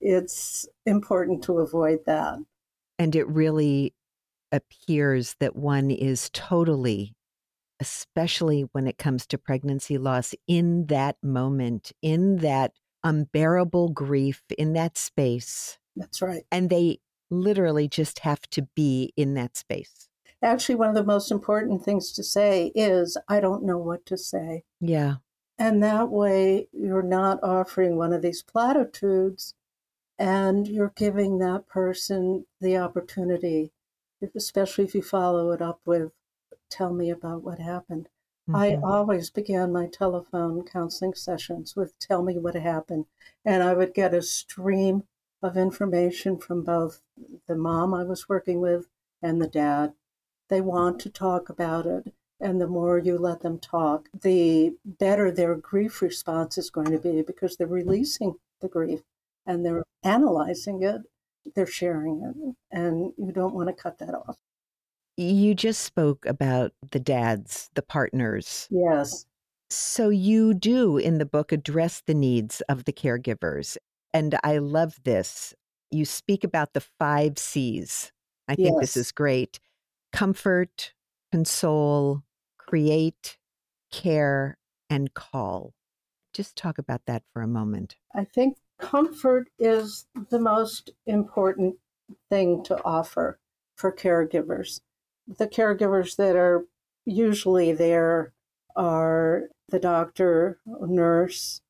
It's 0.00 0.66
important 0.84 1.42
to 1.44 1.58
avoid 1.58 2.00
that. 2.06 2.38
And 2.98 3.16
it 3.16 3.28
really 3.28 3.94
appears 4.52 5.36
that 5.40 5.56
one 5.56 5.90
is 5.90 6.28
totally, 6.34 7.14
especially 7.80 8.62
when 8.72 8.86
it 8.86 8.98
comes 8.98 9.26
to 9.28 9.38
pregnancy 9.38 9.96
loss, 9.96 10.34
in 10.46 10.86
that 10.86 11.16
moment, 11.22 11.92
in 12.02 12.38
that 12.38 12.72
unbearable 13.04 13.90
grief, 13.90 14.42
in 14.58 14.72
that 14.74 14.98
space. 14.98 15.78
That's 15.96 16.22
right. 16.22 16.44
And 16.50 16.70
they 16.70 17.00
literally 17.30 17.88
just 17.88 18.20
have 18.20 18.42
to 18.50 18.62
be 18.74 19.12
in 19.16 19.34
that 19.34 19.56
space. 19.56 20.08
Actually, 20.42 20.76
one 20.76 20.88
of 20.88 20.94
the 20.94 21.04
most 21.04 21.30
important 21.30 21.84
things 21.84 22.12
to 22.12 22.22
say 22.22 22.72
is, 22.74 23.16
I 23.28 23.40
don't 23.40 23.64
know 23.64 23.78
what 23.78 24.06
to 24.06 24.16
say. 24.16 24.64
Yeah. 24.80 25.16
And 25.58 25.82
that 25.82 26.08
way, 26.08 26.68
you're 26.72 27.02
not 27.02 27.42
offering 27.42 27.96
one 27.96 28.14
of 28.14 28.22
these 28.22 28.42
platitudes 28.42 29.54
and 30.18 30.66
you're 30.66 30.92
giving 30.96 31.38
that 31.38 31.66
person 31.68 32.46
the 32.60 32.78
opportunity 32.78 33.72
especially 34.34 34.84
if 34.84 34.94
you 34.94 35.02
follow 35.02 35.52
it 35.52 35.62
up 35.62 35.80
with, 35.84 36.12
tell 36.68 36.92
me 36.92 37.10
about 37.10 37.42
what 37.42 37.58
happened. 37.58 38.08
Mm-hmm. 38.52 38.84
I 38.84 38.88
always 38.88 39.30
began 39.30 39.72
my 39.72 39.86
telephone 39.86 40.64
counseling 40.64 41.14
sessions 41.14 41.76
with, 41.76 41.98
tell 41.98 42.22
me 42.22 42.38
what 42.38 42.54
happened. 42.54 43.06
And 43.44 43.62
I 43.62 43.74
would 43.74 43.94
get 43.94 44.14
a 44.14 44.22
stream 44.22 45.04
of 45.42 45.56
information 45.56 46.38
from 46.38 46.62
both 46.62 47.00
the 47.46 47.56
mom 47.56 47.94
I 47.94 48.04
was 48.04 48.28
working 48.28 48.60
with 48.60 48.86
and 49.22 49.40
the 49.40 49.48
dad. 49.48 49.94
They 50.48 50.60
want 50.60 51.00
to 51.00 51.10
talk 51.10 51.48
about 51.48 51.86
it. 51.86 52.12
And 52.40 52.60
the 52.60 52.66
more 52.66 52.98
you 52.98 53.18
let 53.18 53.40
them 53.40 53.58
talk, 53.58 54.08
the 54.18 54.74
better 54.84 55.30
their 55.30 55.54
grief 55.54 56.00
response 56.00 56.56
is 56.58 56.70
going 56.70 56.90
to 56.90 56.98
be 56.98 57.22
because 57.22 57.56
they're 57.56 57.66
releasing 57.66 58.36
the 58.60 58.68
grief 58.68 59.00
and 59.46 59.64
they're 59.64 59.84
analyzing 60.02 60.82
it 60.82 61.02
they're 61.54 61.66
sharing 61.66 62.22
it 62.22 62.56
and 62.70 63.12
you 63.16 63.32
don't 63.32 63.54
want 63.54 63.68
to 63.68 63.82
cut 63.82 63.98
that 63.98 64.14
off. 64.14 64.36
You 65.16 65.54
just 65.54 65.82
spoke 65.82 66.24
about 66.26 66.72
the 66.90 67.00
dads, 67.00 67.70
the 67.74 67.82
partners. 67.82 68.68
Yes. 68.70 69.26
So 69.68 70.08
you 70.08 70.54
do 70.54 70.96
in 70.96 71.18
the 71.18 71.26
book 71.26 71.52
address 71.52 72.02
the 72.06 72.14
needs 72.14 72.60
of 72.62 72.84
the 72.84 72.92
caregivers. 72.92 73.76
And 74.12 74.38
I 74.42 74.58
love 74.58 74.98
this. 75.04 75.54
You 75.90 76.04
speak 76.04 76.42
about 76.42 76.72
the 76.72 76.80
five 76.80 77.38
C's. 77.38 78.12
I 78.48 78.56
think 78.56 78.76
yes. 78.80 78.80
this 78.80 78.96
is 78.96 79.12
great 79.12 79.60
comfort, 80.12 80.92
console, 81.30 82.22
create, 82.58 83.38
care, 83.92 84.58
and 84.88 85.14
call. 85.14 85.72
Just 86.32 86.56
talk 86.56 86.78
about 86.78 87.02
that 87.06 87.22
for 87.32 87.42
a 87.42 87.48
moment. 87.48 87.96
I 88.14 88.24
think 88.24 88.56
comfort 88.78 89.48
is 89.58 90.06
the 90.30 90.38
most 90.38 90.90
important 91.06 91.76
thing 92.28 92.62
to 92.64 92.82
offer 92.84 93.38
for 93.76 93.92
caregivers. 93.92 94.80
The 95.38 95.48
caregivers 95.48 96.16
that 96.16 96.36
are 96.36 96.64
usually 97.04 97.72
there 97.72 98.32
are 98.76 99.48
the 99.68 99.78
doctor, 99.78 100.58
nurse, 100.66 101.60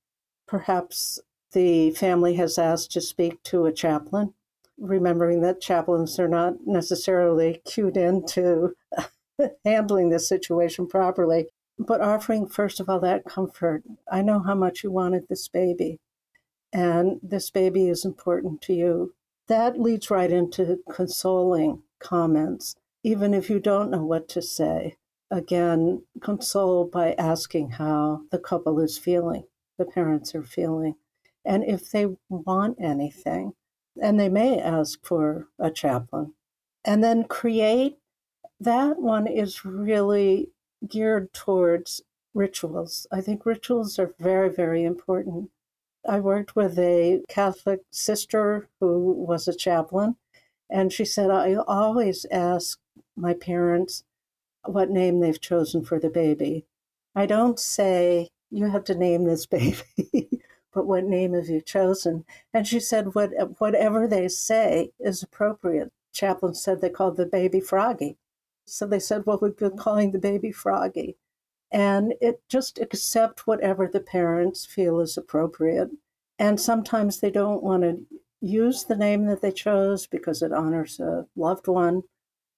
perhaps 0.46 1.20
the 1.52 1.90
family 1.92 2.34
has 2.34 2.58
asked 2.58 2.92
to 2.92 3.00
speak 3.00 3.42
to 3.44 3.66
a 3.66 3.72
chaplain, 3.72 4.34
remembering 4.78 5.42
that 5.42 5.60
chaplains 5.60 6.18
are 6.18 6.28
not 6.28 6.66
necessarily 6.66 7.60
cued 7.64 7.96
into 7.96 8.74
handling 9.64 10.10
this 10.10 10.28
situation 10.28 10.86
properly, 10.86 11.48
but 11.78 12.00
offering, 12.00 12.46
first 12.46 12.80
of 12.80 12.88
all, 12.88 13.00
that 13.00 13.24
comfort. 13.24 13.82
I 14.10 14.22
know 14.22 14.40
how 14.40 14.54
much 14.54 14.82
you 14.82 14.90
wanted 14.90 15.28
this 15.28 15.48
baby 15.48 15.98
and 16.72 17.18
this 17.22 17.50
baby 17.50 17.88
is 17.88 18.04
important 18.04 18.62
to 18.62 18.72
you. 18.72 19.14
That 19.48 19.80
leads 19.80 20.10
right 20.10 20.30
into 20.30 20.78
consoling 20.90 21.82
comments, 21.98 22.76
even 23.02 23.35
if 23.35 23.50
you 23.50 23.61
don't 23.61 23.90
know 23.90 24.04
what 24.04 24.28
to 24.28 24.42
say. 24.42 24.97
Again, 25.30 26.02
console 26.21 26.85
by 26.85 27.12
asking 27.14 27.71
how 27.71 28.23
the 28.30 28.38
couple 28.38 28.80
is 28.80 28.99
feeling, 28.99 29.45
the 29.78 29.85
parents 29.85 30.35
are 30.35 30.42
feeling, 30.42 30.97
and 31.45 31.64
if 31.64 31.90
they 31.90 32.07
want 32.28 32.78
anything. 32.80 33.52
And 34.00 34.19
they 34.19 34.28
may 34.28 34.61
ask 34.61 35.04
for 35.04 35.49
a 35.59 35.71
chaplain. 35.71 36.35
And 36.85 37.04
then 37.04 37.25
create 37.25 37.99
that 38.61 38.99
one 38.99 39.26
is 39.26 39.64
really 39.64 40.50
geared 40.88 41.33
towards 41.33 42.02
rituals. 42.35 43.07
I 43.12 43.21
think 43.21 43.45
rituals 43.45 43.99
are 43.99 44.14
very, 44.19 44.49
very 44.49 44.85
important. 44.85 45.50
I 46.09 46.21
worked 46.21 46.57
with 46.57 46.78
a 46.78 47.23
Catholic 47.28 47.80
sister 47.90 48.69
who 48.80 49.12
was 49.12 49.47
a 49.47 49.54
chaplain, 49.54 50.16
and 50.71 50.92
she 50.92 51.04
said, 51.04 51.30
I 51.30 51.57
always 51.57 52.25
ask 52.30 52.78
my 53.16 53.34
parents 53.34 54.04
what 54.64 54.90
name 54.90 55.20
they've 55.20 55.40
chosen 55.40 55.84
for 55.84 55.98
the 55.98 56.10
baby. 56.10 56.64
I 57.14 57.26
don't 57.26 57.58
say, 57.58 58.28
you 58.50 58.66
have 58.66 58.84
to 58.84 58.94
name 58.94 59.24
this 59.24 59.46
baby, 59.46 60.42
but 60.72 60.86
what 60.86 61.04
name 61.04 61.34
have 61.34 61.48
you 61.48 61.60
chosen? 61.60 62.24
And 62.52 62.66
she 62.66 62.80
said, 62.80 63.14
what, 63.14 63.30
whatever 63.58 64.06
they 64.06 64.28
say 64.28 64.92
is 65.00 65.22
appropriate. 65.22 65.92
Chaplain 66.12 66.54
said 66.54 66.80
they 66.80 66.90
called 66.90 67.16
the 67.16 67.26
baby 67.26 67.60
Froggy. 67.60 68.16
So 68.66 68.86
they 68.86 68.98
said, 68.98 69.26
well, 69.26 69.38
we've 69.40 69.56
been 69.56 69.76
calling 69.76 70.12
the 70.12 70.18
baby 70.18 70.52
Froggy. 70.52 71.16
And 71.72 72.14
it 72.20 72.42
just 72.48 72.80
accept 72.80 73.46
whatever 73.46 73.86
the 73.86 74.00
parents 74.00 74.66
feel 74.66 75.00
is 75.00 75.16
appropriate. 75.16 75.90
And 76.38 76.60
sometimes 76.60 77.20
they 77.20 77.30
don't 77.30 77.62
want 77.62 77.82
to 77.82 78.00
use 78.40 78.84
the 78.84 78.96
name 78.96 79.26
that 79.26 79.40
they 79.40 79.52
chose 79.52 80.06
because 80.06 80.42
it 80.42 80.52
honors 80.52 80.98
a 80.98 81.26
loved 81.36 81.68
one 81.68 82.02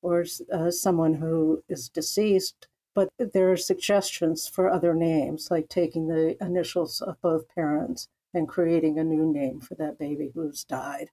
or 0.03 0.25
uh, 0.53 0.71
someone 0.71 1.15
who 1.15 1.63
is 1.69 1.89
deceased. 1.89 2.67
But 2.95 3.09
there 3.19 3.51
are 3.51 3.57
suggestions 3.57 4.47
for 4.47 4.69
other 4.69 4.95
names, 4.95 5.49
like 5.51 5.69
taking 5.69 6.09
the 6.09 6.37
initials 6.45 7.01
of 7.01 7.21
both 7.23 7.49
parents 7.55 8.09
and 8.35 8.49
creating 8.49 8.99
a 8.99 9.05
new 9.05 9.33
name 9.33 9.61
for 9.61 9.75
that 9.77 9.99
baby 9.99 10.33
who's 10.35 10.65
died. 10.65 11.11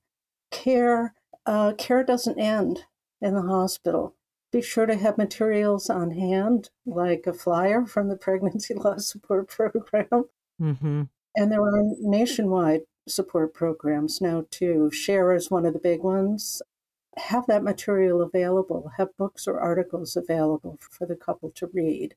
Care, 0.52 1.14
uh, 1.46 1.74
care 1.78 2.04
doesn't 2.04 2.40
end 2.40 2.86
in 3.22 3.34
the 3.34 3.44
hospital. 3.44 4.16
Be 4.52 4.62
sure 4.62 4.88
to 4.88 4.96
have 4.96 5.18
materials 5.18 5.90
on 5.90 6.12
hand, 6.12 6.70
like 6.86 7.28
a 7.28 7.34
flyer 7.34 7.86
from 7.86 8.10
the 8.10 8.18
Pregnancy 8.18 8.74
Loss 8.76 9.08
Support 9.08 9.48
Program. 9.48 10.26
Mm-hmm. 10.60 11.04
And 11.36 11.52
there 11.52 11.62
are 11.62 11.84
nationwide 12.00 12.82
support 13.08 13.54
programs 13.54 14.22
now, 14.22 14.46
too. 14.50 14.90
Share 14.92 15.34
is 15.34 15.52
one 15.52 15.66
of 15.66 15.74
the 15.74 15.80
big 15.80 16.02
ones. 16.02 16.62
Have 17.18 17.48
that 17.48 17.64
material 17.64 18.22
available, 18.22 18.92
have 18.98 19.18
books 19.18 19.48
or 19.48 19.60
articles 19.60 20.16
available 20.16 20.78
for 20.80 21.06
the 21.06 21.16
couple 21.16 21.52
to 21.52 21.70
read. 21.74 22.16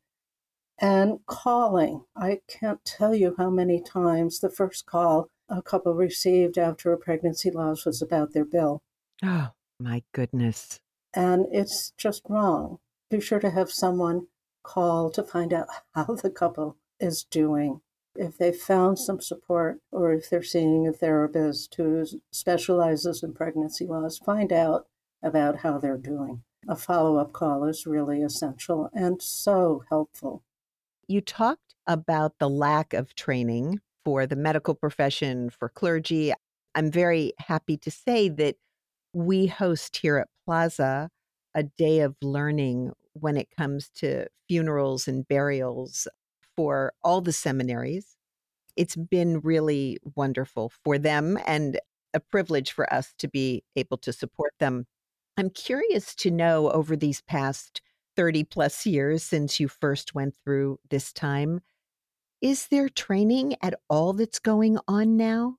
And 0.80 1.20
calling. 1.26 2.04
I 2.16 2.40
can't 2.48 2.84
tell 2.84 3.14
you 3.14 3.34
how 3.38 3.50
many 3.50 3.80
times 3.80 4.40
the 4.40 4.50
first 4.50 4.86
call 4.86 5.28
a 5.48 5.62
couple 5.62 5.94
received 5.94 6.58
after 6.58 6.92
a 6.92 6.98
pregnancy 6.98 7.50
loss 7.50 7.84
was 7.86 8.02
about 8.02 8.32
their 8.32 8.44
bill. 8.44 8.82
Oh, 9.22 9.50
my 9.78 10.02
goodness 10.12 10.80
and 11.14 11.46
it's 11.50 11.92
just 11.96 12.22
wrong. 12.28 12.78
Be 13.10 13.20
sure 13.20 13.40
to 13.40 13.50
have 13.50 13.70
someone 13.70 14.28
call 14.62 15.10
to 15.10 15.22
find 15.22 15.52
out 15.52 15.68
how 15.94 16.14
the 16.14 16.30
couple 16.30 16.76
is 17.00 17.24
doing. 17.24 17.80
If 18.14 18.36
they've 18.36 18.56
found 18.56 18.98
some 18.98 19.20
support 19.20 19.78
or 19.90 20.12
if 20.12 20.28
they're 20.28 20.42
seeing 20.42 20.86
a 20.86 20.92
therapist 20.92 21.74
who 21.76 22.04
specializes 22.30 23.22
in 23.22 23.32
pregnancy 23.32 23.86
loss, 23.86 24.18
find 24.18 24.52
out 24.52 24.86
about 25.22 25.58
how 25.58 25.78
they're 25.78 25.96
doing. 25.96 26.42
A 26.68 26.76
follow 26.76 27.16
up 27.16 27.32
call 27.32 27.64
is 27.64 27.86
really 27.86 28.22
essential 28.22 28.88
and 28.92 29.20
so 29.20 29.82
helpful. 29.88 30.42
You 31.08 31.20
talked 31.20 31.74
about 31.86 32.38
the 32.38 32.48
lack 32.48 32.92
of 32.92 33.14
training 33.14 33.80
for 34.04 34.26
the 34.26 34.36
medical 34.36 34.74
profession, 34.74 35.50
for 35.50 35.68
clergy. 35.68 36.32
I'm 36.74 36.90
very 36.90 37.32
happy 37.38 37.76
to 37.78 37.90
say 37.90 38.28
that 38.28 38.56
we 39.12 39.46
host 39.46 39.96
here 39.96 40.18
at 40.18 40.28
Plaza 40.44 41.10
a 41.54 41.62
day 41.62 42.00
of 42.00 42.16
learning 42.22 42.92
when 43.14 43.36
it 43.36 43.48
comes 43.56 43.90
to 43.96 44.26
funerals 44.48 45.06
and 45.06 45.26
burials 45.28 46.08
for 46.56 46.92
all 47.02 47.20
the 47.20 47.32
seminaries. 47.32 48.16
It's 48.76 48.96
been 48.96 49.40
really 49.40 49.98
wonderful 50.16 50.72
for 50.84 50.98
them 50.98 51.38
and 51.46 51.78
a 52.14 52.20
privilege 52.20 52.72
for 52.72 52.92
us 52.92 53.14
to 53.18 53.28
be 53.28 53.64
able 53.76 53.98
to 53.98 54.12
support 54.12 54.52
them. 54.58 54.86
I'm 55.36 55.50
curious 55.50 56.14
to 56.16 56.30
know 56.30 56.70
over 56.70 56.96
these 56.96 57.22
past 57.22 57.80
30 58.16 58.44
plus 58.44 58.84
years 58.86 59.22
since 59.22 59.58
you 59.58 59.68
first 59.68 60.14
went 60.14 60.34
through 60.44 60.78
this 60.90 61.12
time, 61.12 61.60
is 62.40 62.66
there 62.68 62.88
training 62.88 63.56
at 63.62 63.74
all 63.88 64.12
that's 64.12 64.38
going 64.38 64.78
on 64.88 65.16
now? 65.16 65.56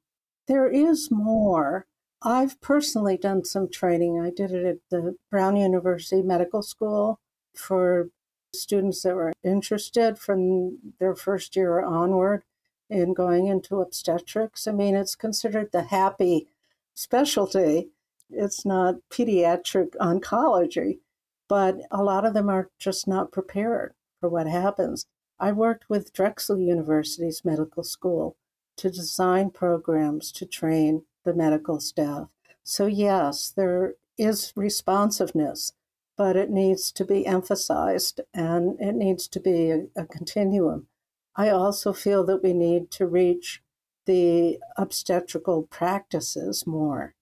There 0.47 0.69
is 0.69 1.09
more. 1.09 1.87
I've 2.21 2.59
personally 2.61 3.17
done 3.17 3.45
some 3.45 3.69
training. 3.69 4.19
I 4.21 4.29
did 4.29 4.51
it 4.51 4.65
at 4.65 4.77
the 4.91 5.15
Brown 5.31 5.55
University 5.55 6.21
Medical 6.21 6.61
School 6.61 7.19
for 7.55 8.09
students 8.53 9.01
that 9.03 9.15
were 9.15 9.33
interested 9.43 10.17
from 10.17 10.77
their 10.99 11.15
first 11.15 11.55
year 11.55 11.81
onward 11.81 12.43
in 12.89 13.13
going 13.13 13.47
into 13.47 13.81
obstetrics. 13.81 14.67
I 14.67 14.71
mean, 14.71 14.95
it's 14.95 15.15
considered 15.15 15.71
the 15.71 15.83
happy 15.83 16.47
specialty. 16.93 17.89
It's 18.29 18.65
not 18.65 18.95
pediatric 19.09 19.95
oncology, 19.97 20.99
but 21.47 21.81
a 21.91 22.03
lot 22.03 22.25
of 22.25 22.33
them 22.33 22.49
are 22.49 22.69
just 22.79 23.07
not 23.07 23.31
prepared 23.31 23.93
for 24.19 24.29
what 24.29 24.47
happens. 24.47 25.05
I 25.39 25.51
worked 25.51 25.89
with 25.89 26.13
Drexel 26.13 26.59
University's 26.59 27.43
medical 27.43 27.83
school 27.83 28.35
to 28.77 28.89
design 28.89 29.49
programs 29.49 30.31
to 30.33 30.45
train 30.45 31.03
the 31.23 31.33
medical 31.33 31.79
staff. 31.79 32.27
So, 32.63 32.85
yes, 32.85 33.49
there 33.49 33.95
is 34.17 34.53
responsiveness, 34.55 35.73
but 36.17 36.35
it 36.35 36.49
needs 36.49 36.91
to 36.91 37.05
be 37.05 37.25
emphasized 37.25 38.21
and 38.33 38.79
it 38.79 38.93
needs 38.93 39.27
to 39.27 39.39
be 39.39 39.71
a, 39.71 39.85
a 39.95 40.05
continuum. 40.05 40.87
I 41.35 41.49
also 41.49 41.93
feel 41.93 42.23
that 42.25 42.43
we 42.43 42.53
need 42.53 42.91
to 42.91 43.07
reach 43.07 43.63
the 44.05 44.59
obstetrical 44.77 45.63
practices 45.63 46.67
more 46.67 47.15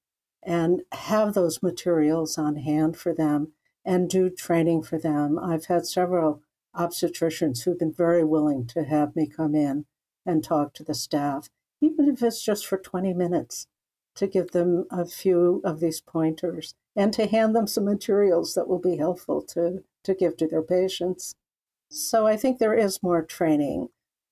and 0.43 0.81
have 0.91 1.33
those 1.33 1.61
materials 1.61 2.37
on 2.37 2.55
hand 2.57 2.97
for 2.97 3.13
them 3.13 3.53
and 3.85 4.09
do 4.09 4.29
training 4.29 4.83
for 4.83 4.97
them. 4.97 5.39
I've 5.39 5.65
had 5.65 5.85
several 5.85 6.41
obstetricians 6.75 7.63
who've 7.63 7.79
been 7.79 7.93
very 7.93 8.23
willing 8.23 8.65
to 8.67 8.83
have 8.83 9.15
me 9.15 9.27
come 9.27 9.55
in 9.55 9.85
and 10.25 10.43
talk 10.43 10.73
to 10.73 10.83
the 10.83 10.93
staff, 10.93 11.49
even 11.81 12.09
if 12.09 12.21
it's 12.21 12.43
just 12.43 12.65
for 12.65 12.77
20 12.77 13.13
minutes 13.13 13.67
to 14.15 14.27
give 14.27 14.51
them 14.51 14.85
a 14.91 15.05
few 15.05 15.61
of 15.63 15.79
these 15.79 16.01
pointers 16.01 16.73
and 16.95 17.13
to 17.13 17.27
hand 17.27 17.55
them 17.55 17.67
some 17.67 17.85
materials 17.85 18.53
that 18.53 18.67
will 18.67 18.79
be 18.79 18.97
helpful 18.97 19.41
to, 19.41 19.83
to 20.03 20.13
give 20.13 20.37
to 20.37 20.47
their 20.47 20.61
patients. 20.61 21.35
So 21.89 22.27
I 22.27 22.37
think 22.37 22.57
there 22.57 22.73
is 22.73 23.03
more 23.03 23.21
training, 23.21 23.89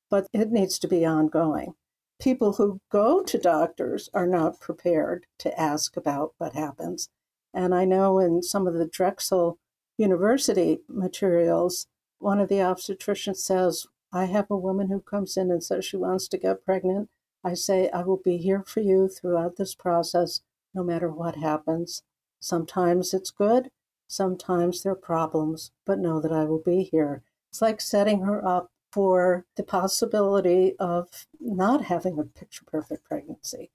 but 0.10 0.28
it 0.34 0.52
needs 0.52 0.80
to 0.80 0.88
be 0.88 1.06
ongoing. 1.06 1.76
People 2.20 2.54
who 2.54 2.82
go 2.92 3.24
to 3.24 3.38
doctors 3.38 4.10
are 4.14 4.28
not 4.28 4.60
prepared 4.60 5.26
to 5.40 5.60
ask 5.60 5.96
about 5.96 6.34
what 6.38 6.54
happens. 6.54 7.10
And 7.54 7.74
I 7.74 7.86
know 7.86 8.20
in 8.20 8.44
some 8.44 8.68
of 8.68 8.74
the 8.74 8.88
Drexel 8.88 9.58
University 9.98 10.80
materials, 10.88 11.88
one 12.20 12.40
of 12.40 12.50
the 12.50 12.56
obstetricians 12.56 13.38
says, 13.38 13.88
I 14.12 14.26
have 14.26 14.48
a 14.50 14.58
woman 14.58 14.90
who 14.90 15.00
comes 15.02 15.38
in 15.38 15.52
and 15.52 15.64
says 15.64 15.86
she 15.86 15.98
wants 15.98 16.28
to 16.30 16.38
get 16.38 16.66
pregnant. 16.66 17.10
I 17.44 17.54
say, 17.54 17.90
I 17.92 18.04
will 18.04 18.22
be 18.24 18.38
here 18.38 18.64
for 18.66 18.82
you 18.82 19.08
throughout 19.08 19.56
this 19.56 19.76
process, 19.76 20.42
no 20.74 20.84
matter 20.84 21.10
what 21.10 21.36
happens. 21.36 22.04
Sometimes 22.40 23.14
it's 23.14 23.32
good, 23.32 23.70
sometimes 24.08 24.84
there 24.84 24.94
are 24.94 24.96
problems, 24.96 25.72
but 25.86 26.00
know 26.00 26.20
that 26.20 26.32
I 26.32 26.46
will 26.46 26.62
be 26.64 26.90
here. 26.92 27.24
It's 27.52 27.62
like 27.62 27.82
setting 27.82 28.22
her 28.22 28.46
up 28.46 28.72
for 28.92 29.46
the 29.56 29.64
possibility 29.64 30.76
of 30.80 31.28
not 31.40 31.86
having 31.86 32.20
a 32.20 32.24
picture 32.24 32.66
perfect 32.66 33.06
pregnancy. 33.06 33.72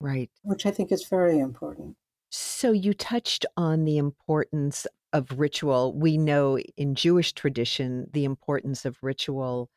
Right. 0.00 0.30
Which 0.42 0.66
I 0.66 0.70
think 0.70 0.92
is 0.92 1.06
very 1.08 1.38
important. 1.38 1.96
So 2.30 2.72
you 2.72 2.92
touched 2.92 3.46
on 3.56 3.84
the 3.84 3.96
importance 3.96 4.86
of 5.12 5.38
ritual. 5.38 5.94
We 5.94 6.18
know 6.18 6.58
in 6.58 6.94
Jewish 6.94 7.32
tradition 7.32 8.08
the 8.12 8.24
importance 8.24 8.84
of 8.84 8.98
ritual 9.02 9.70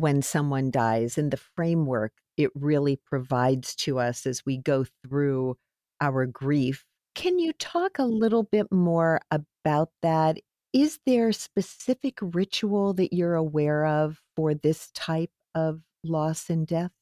when 0.00 0.22
someone 0.22 0.70
dies 0.70 1.18
and 1.18 1.30
the 1.30 1.36
framework 1.36 2.12
it 2.38 2.52
really 2.54 2.96
provides 2.96 3.74
to 3.74 3.98
us 3.98 4.24
as 4.24 4.46
we 4.46 4.56
go 4.56 4.86
through 5.04 5.56
our 6.00 6.24
grief. 6.24 6.86
Can 7.14 7.40
you 7.40 7.52
talk 7.52 7.98
a 7.98 8.04
little 8.04 8.44
bit 8.44 8.70
more 8.70 9.20
about 9.30 9.90
that? 10.02 10.38
Is 10.72 11.00
there 11.04 11.32
specific 11.32 12.18
ritual 12.22 12.94
that 12.94 13.12
you're 13.12 13.34
aware 13.34 13.84
of 13.84 14.20
for 14.36 14.54
this 14.54 14.90
type 14.92 15.32
of 15.54 15.80
loss 16.04 16.48
and 16.48 16.64
death? 16.64 16.92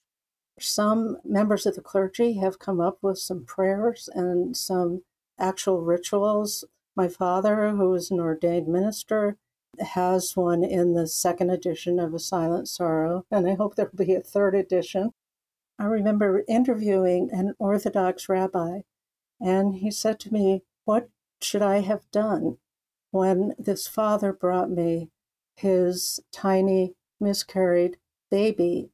Some 0.58 1.18
members 1.22 1.66
of 1.66 1.74
the 1.74 1.82
clergy 1.82 2.38
have 2.38 2.58
come 2.58 2.80
up 2.80 2.98
with 3.02 3.18
some 3.18 3.44
prayers 3.44 4.08
and 4.14 4.56
some 4.56 5.02
actual 5.38 5.82
rituals. 5.82 6.64
My 6.96 7.08
father, 7.08 7.70
who 7.70 7.92
is 7.92 8.10
an 8.10 8.20
ordained 8.20 8.68
minister, 8.68 9.36
has 9.80 10.36
one 10.36 10.64
in 10.64 10.94
the 10.94 11.06
second 11.06 11.50
edition 11.50 11.98
of 11.98 12.14
A 12.14 12.18
Silent 12.18 12.68
Sorrow, 12.68 13.24
and 13.30 13.48
I 13.48 13.54
hope 13.54 13.74
there'll 13.74 13.92
be 13.94 14.14
a 14.14 14.20
third 14.20 14.54
edition. 14.54 15.12
I 15.78 15.84
remember 15.84 16.44
interviewing 16.48 17.30
an 17.32 17.54
Orthodox 17.58 18.28
rabbi, 18.28 18.80
and 19.40 19.76
he 19.76 19.90
said 19.90 20.18
to 20.20 20.32
me, 20.32 20.62
What 20.84 21.08
should 21.40 21.62
I 21.62 21.80
have 21.80 22.10
done 22.10 22.58
when 23.10 23.54
this 23.58 23.86
father 23.86 24.32
brought 24.32 24.70
me 24.70 25.10
his 25.54 26.20
tiny 26.32 26.94
miscarried 27.20 27.98
baby 28.30 28.90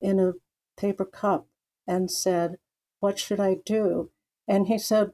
in 0.00 0.20
a 0.20 0.34
paper 0.76 1.04
cup 1.04 1.46
and 1.86 2.10
said, 2.10 2.58
What 3.00 3.18
should 3.18 3.40
I 3.40 3.56
do? 3.64 4.10
And 4.46 4.66
he 4.66 4.78
said, 4.78 5.12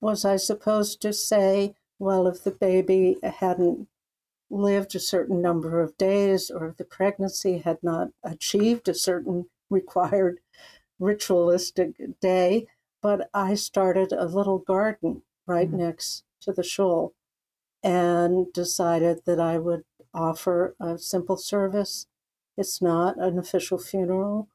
Was 0.00 0.24
I 0.24 0.36
supposed 0.36 1.00
to 1.02 1.12
say, 1.12 1.74
Well, 1.98 2.26
if 2.26 2.42
the 2.42 2.50
baby 2.50 3.18
hadn't 3.22 3.88
lived 4.52 4.94
a 4.94 5.00
certain 5.00 5.40
number 5.40 5.80
of 5.80 5.96
days 5.96 6.50
or 6.50 6.68
if 6.68 6.76
the 6.76 6.84
pregnancy 6.84 7.58
had 7.58 7.78
not 7.82 8.08
achieved 8.22 8.88
a 8.88 8.94
certain 8.94 9.46
required 9.70 10.38
ritualistic 10.98 11.94
day, 12.20 12.66
but 13.00 13.28
I 13.34 13.54
started 13.54 14.12
a 14.12 14.26
little 14.26 14.58
garden 14.58 15.22
right 15.46 15.68
mm-hmm. 15.68 15.78
next 15.78 16.24
to 16.42 16.52
the 16.52 16.62
shul 16.62 17.14
and 17.82 18.52
decided 18.52 19.22
that 19.24 19.40
I 19.40 19.58
would 19.58 19.84
offer 20.14 20.76
a 20.78 20.98
simple 20.98 21.36
service. 21.36 22.06
It's 22.56 22.82
not 22.82 23.18
an 23.18 23.38
official 23.38 23.78
funeral, 23.78 24.48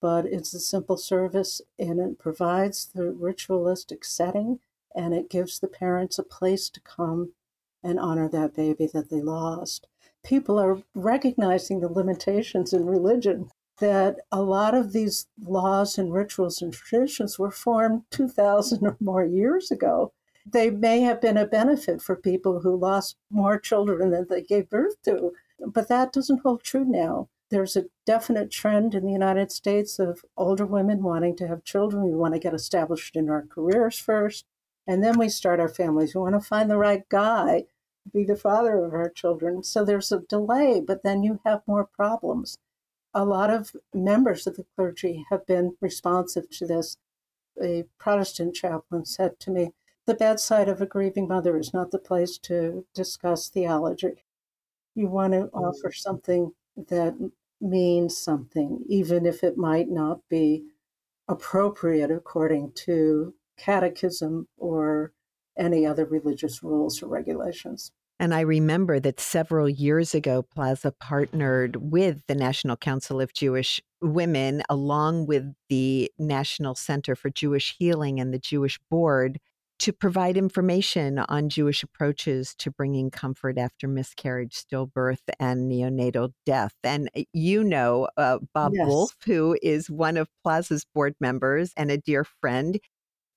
but 0.00 0.26
it's 0.26 0.54
a 0.54 0.60
simple 0.60 0.96
service 0.96 1.60
and 1.78 1.98
it 1.98 2.18
provides 2.18 2.90
the 2.94 3.10
ritualistic 3.10 4.04
setting 4.04 4.60
and 4.94 5.14
it 5.14 5.30
gives 5.30 5.58
the 5.58 5.68
parents 5.68 6.18
a 6.18 6.22
place 6.22 6.68
to 6.70 6.80
come 6.80 7.32
and 7.88 7.98
honor 7.98 8.28
that 8.28 8.54
baby 8.54 8.86
that 8.92 9.10
they 9.10 9.20
lost. 9.20 9.88
People 10.24 10.58
are 10.58 10.82
recognizing 10.94 11.80
the 11.80 11.88
limitations 11.88 12.72
in 12.72 12.84
religion 12.86 13.48
that 13.80 14.16
a 14.32 14.42
lot 14.42 14.74
of 14.74 14.92
these 14.92 15.26
laws 15.40 15.98
and 15.98 16.12
rituals 16.12 16.60
and 16.60 16.72
traditions 16.72 17.38
were 17.38 17.50
formed 17.50 18.02
2,000 18.10 18.86
or 18.86 18.96
more 19.00 19.24
years 19.24 19.70
ago. 19.70 20.12
They 20.50 20.70
may 20.70 21.00
have 21.00 21.20
been 21.20 21.36
a 21.36 21.46
benefit 21.46 22.02
for 22.02 22.16
people 22.16 22.60
who 22.60 22.76
lost 22.76 23.16
more 23.30 23.58
children 23.58 24.10
than 24.10 24.26
they 24.28 24.42
gave 24.42 24.70
birth 24.70 25.00
to, 25.04 25.32
but 25.66 25.88
that 25.88 26.12
doesn't 26.12 26.40
hold 26.42 26.62
true 26.62 26.84
now. 26.84 27.28
There's 27.50 27.76
a 27.76 27.86
definite 28.04 28.50
trend 28.50 28.94
in 28.94 29.06
the 29.06 29.12
United 29.12 29.50
States 29.52 29.98
of 29.98 30.22
older 30.36 30.66
women 30.66 31.02
wanting 31.02 31.36
to 31.36 31.48
have 31.48 31.64
children. 31.64 32.02
We 32.02 32.14
want 32.14 32.34
to 32.34 32.40
get 32.40 32.54
established 32.54 33.16
in 33.16 33.30
our 33.30 33.46
careers 33.46 33.98
first, 33.98 34.44
and 34.86 35.02
then 35.02 35.18
we 35.18 35.28
start 35.28 35.60
our 35.60 35.68
families. 35.68 36.14
We 36.14 36.20
want 36.20 36.34
to 36.34 36.46
find 36.46 36.70
the 36.70 36.76
right 36.76 37.08
guy 37.08 37.64
be 38.12 38.24
the 38.24 38.36
father 38.36 38.84
of 38.84 38.92
our 38.94 39.10
children. 39.10 39.62
So 39.62 39.84
there's 39.84 40.12
a 40.12 40.20
delay, 40.20 40.80
but 40.80 41.02
then 41.02 41.22
you 41.22 41.40
have 41.44 41.62
more 41.66 41.84
problems 41.84 42.58
a 43.14 43.24
lot 43.24 43.50
of 43.50 43.74
members 43.94 44.46
of 44.46 44.56
the 44.56 44.66
clergy 44.76 45.24
have 45.30 45.46
been 45.46 45.76
responsive 45.80 46.48
to 46.50 46.66
this. 46.66 46.96
A 47.62 47.84
Protestant 47.98 48.54
chaplain 48.54 49.04
said 49.04 49.40
to 49.40 49.50
me, 49.50 49.72
The 50.06 50.14
bedside 50.14 50.68
of 50.68 50.80
a 50.80 50.86
grieving 50.86 51.26
mother 51.26 51.56
is 51.58 51.74
not 51.74 51.90
the 51.90 51.98
place 51.98 52.38
to 52.38 52.86
discuss 52.94 53.48
theology. 53.48 54.24
You 54.94 55.08
want 55.08 55.32
to 55.32 55.40
mm. 55.40 55.50
offer 55.52 55.92
something 55.92 56.52
that 56.76 57.32
means 57.60 58.16
something, 58.16 58.84
even 58.88 59.26
if 59.26 59.42
it 59.42 59.56
might 59.56 59.88
not 59.88 60.20
be 60.28 60.66
appropriate 61.26 62.10
according 62.10 62.72
to 62.72 63.34
catechism 63.56 64.46
or 64.56 65.12
any 65.56 65.84
other 65.84 66.04
religious 66.04 66.62
rules 66.62 67.02
or 67.02 67.08
regulations. 67.08 67.90
And 68.20 68.34
I 68.34 68.40
remember 68.40 68.98
that 69.00 69.20
several 69.20 69.68
years 69.68 70.14
ago, 70.14 70.42
Plaza 70.42 70.92
partnered 70.92 71.76
with 71.76 72.22
the 72.26 72.34
National 72.34 72.76
Council 72.76 73.20
of 73.20 73.32
Jewish 73.32 73.80
Women, 74.00 74.62
along 74.68 75.26
with 75.26 75.54
the 75.68 76.10
National 76.18 76.74
Center 76.74 77.14
for 77.14 77.30
Jewish 77.30 77.76
Healing 77.78 78.18
and 78.18 78.34
the 78.34 78.38
Jewish 78.38 78.78
Board, 78.90 79.38
to 79.78 79.92
provide 79.92 80.36
information 80.36 81.20
on 81.20 81.48
Jewish 81.48 81.82
approaches 81.84 82.54
to 82.56 82.70
bringing 82.70 83.10
comfort 83.10 83.58
after 83.58 83.86
miscarriage, 83.86 84.54
stillbirth, 84.54 85.22
and 85.38 85.70
neonatal 85.70 86.32
death. 86.44 86.74
And 86.82 87.08
uh, 87.16 87.22
you 87.32 87.62
know 87.62 88.08
uh, 88.16 88.38
Bob 88.54 88.72
yes. 88.74 88.86
Wolf, 88.86 89.16
who 89.24 89.56
is 89.62 89.88
one 89.88 90.16
of 90.16 90.28
Plaza's 90.42 90.84
board 90.94 91.14
members 91.20 91.72
and 91.76 91.90
a 91.90 91.98
dear 91.98 92.24
friend. 92.24 92.80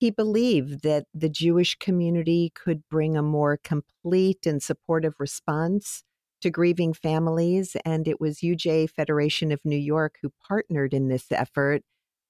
He 0.02 0.10
believed 0.10 0.82
that 0.82 1.06
the 1.14 1.30
Jewish 1.30 1.76
community 1.76 2.52
could 2.56 2.82
bring 2.90 3.16
a 3.16 3.22
more 3.22 3.60
complete 3.64 4.48
and 4.48 4.60
supportive 4.60 5.14
response 5.20 6.04
to 6.42 6.50
grieving 6.50 6.92
families. 6.92 7.78
And 7.86 8.08
it 8.08 8.20
was 8.20 8.40
UJ 8.40 8.90
Federation 8.90 9.52
of 9.52 9.64
New 9.64 9.78
York 9.78 10.16
who 10.20 10.34
partnered 10.48 10.96
in 10.96 11.08
this 11.08 11.32
effort 11.32 11.84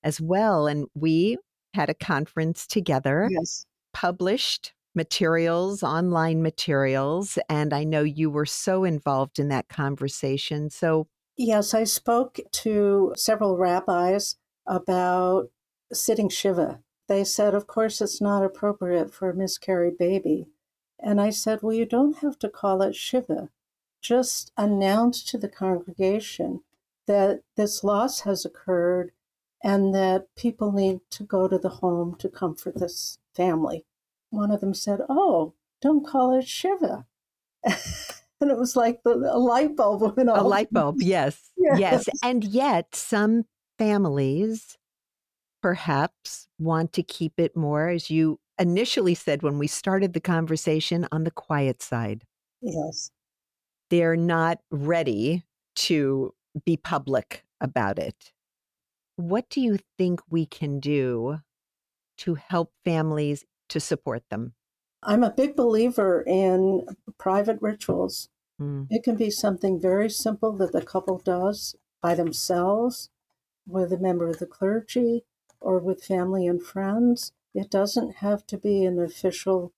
as 0.04 0.20
well. 0.20 0.68
And 0.68 0.88
we 0.94 1.38
had 1.74 1.90
a 1.90 1.94
conference 1.94 2.68
together, 2.68 3.30
yes. 3.32 3.66
published 3.94 4.74
materials, 4.94 5.82
online 5.82 6.42
materials. 6.42 7.40
And 7.48 7.74
I 7.74 7.86
know 7.86 8.04
you 8.04 8.30
were 8.30 8.46
so 8.46 8.84
involved 8.84 9.40
in 9.40 9.48
that 9.48 9.70
conversation. 9.70 10.70
So, 10.70 11.08
yes, 11.38 11.74
I 11.74 11.86
spoke 11.86 12.42
to 12.52 13.14
several 13.16 13.58
rabbis 13.58 14.36
about 14.68 15.52
sitting 15.94 16.28
Shiva 16.28 16.82
they 17.12 17.26
said, 17.26 17.54
Of 17.54 17.68
course, 17.68 18.00
it's 18.00 18.22
not 18.22 18.42
appropriate 18.42 19.14
for 19.14 19.30
a 19.30 19.36
miscarried 19.36 19.98
baby. 19.98 20.48
And 20.98 21.20
I 21.20 21.30
said, 21.30 21.60
Well, 21.62 21.76
you 21.76 21.86
don't 21.86 22.20
have 22.20 22.40
to 22.40 22.48
call 22.48 22.82
it 22.82 22.96
Shiva. 22.96 23.50
Just 24.02 24.54
announce 24.56 25.22
to 25.24 25.38
the 25.38 25.50
congregation 25.50 26.62
that 27.08 27.42
this 27.58 27.84
loss 27.84 28.22
has 28.22 28.46
occurred 28.46 29.12
and 29.62 29.94
that 29.94 30.34
people 30.38 30.72
need 30.72 31.02
to 31.10 31.24
go 31.24 31.50
to 31.50 31.58
the 31.58 31.82
home 31.84 32.16
to 32.16 32.30
comfort 32.30 32.76
this 32.80 33.18
family. 33.36 33.84
One 34.30 34.50
of 34.50 34.62
them 34.62 34.74
said, 34.74 35.02
Oh, 35.10 35.54
don't 35.82 36.08
call 36.08 36.34
it 36.40 36.48
Shiva. 36.48 37.06
and 37.66 38.50
it 38.50 38.58
was 38.58 38.78
like 38.78 39.04
the, 39.04 39.12
a 39.12 39.38
light 39.38 39.76
bulb 39.76 40.16
went 40.16 40.30
off. 40.30 40.40
A 40.40 40.48
light 40.48 40.72
bulb, 40.72 41.02
yes. 41.02 41.52
yes. 41.58 41.78
Yes. 41.78 42.10
And 42.24 42.46
yet, 42.46 42.96
some 42.96 43.44
families 43.78 44.78
perhaps 45.62 46.48
want 46.60 46.94
to 46.94 47.04
keep 47.04 47.34
it 47.38 47.56
more, 47.56 47.90
as 47.90 48.10
you 48.10 48.40
initially 48.60 49.16
said 49.16 49.44
when 49.44 49.58
we 49.58 49.68
started 49.68 50.14
the 50.14 50.20
conversation, 50.20 51.08
on 51.12 51.24
the 51.24 51.32
quiet 51.32 51.82
side. 51.82 52.24
Yes. 52.62 53.12
They're 53.90 54.16
not 54.16 54.60
ready 54.70 55.44
to 55.76 56.34
be 56.66 56.78
public 56.78 57.44
about 57.60 58.00
it. 58.00 58.34
What 59.16 59.50
do 59.50 59.62
you 59.62 59.80
think 59.98 60.22
we 60.30 60.46
can 60.46 60.80
do 60.80 61.40
to 62.20 62.36
help 62.36 62.72
families 62.84 63.46
to 63.70 63.80
support 63.80 64.24
them? 64.30 64.54
I'm 65.04 65.24
a 65.24 65.32
big 65.32 65.56
believer 65.56 66.24
in 66.26 66.86
private 67.18 67.58
rituals. 67.62 68.30
Mm. 68.62 68.88
It 68.90 69.04
can 69.04 69.16
be 69.16 69.32
something 69.32 69.80
very 69.80 70.10
simple 70.10 70.52
that 70.58 70.72
the 70.72 70.82
couple 70.82 71.18
does 71.18 71.76
by 72.02 72.16
themselves 72.16 73.10
with 73.68 73.92
a 73.92 73.98
member 73.98 74.28
of 74.28 74.40
the 74.40 74.46
clergy 74.46 75.24
or 75.62 75.80
with 75.80 76.04
family 76.04 76.48
and 76.48 76.62
friends. 76.62 77.32
It 77.54 77.70
doesn't 77.70 78.18
have 78.18 78.46
to 78.48 78.58
be 78.58 78.84
an 78.84 79.00
official 79.00 79.72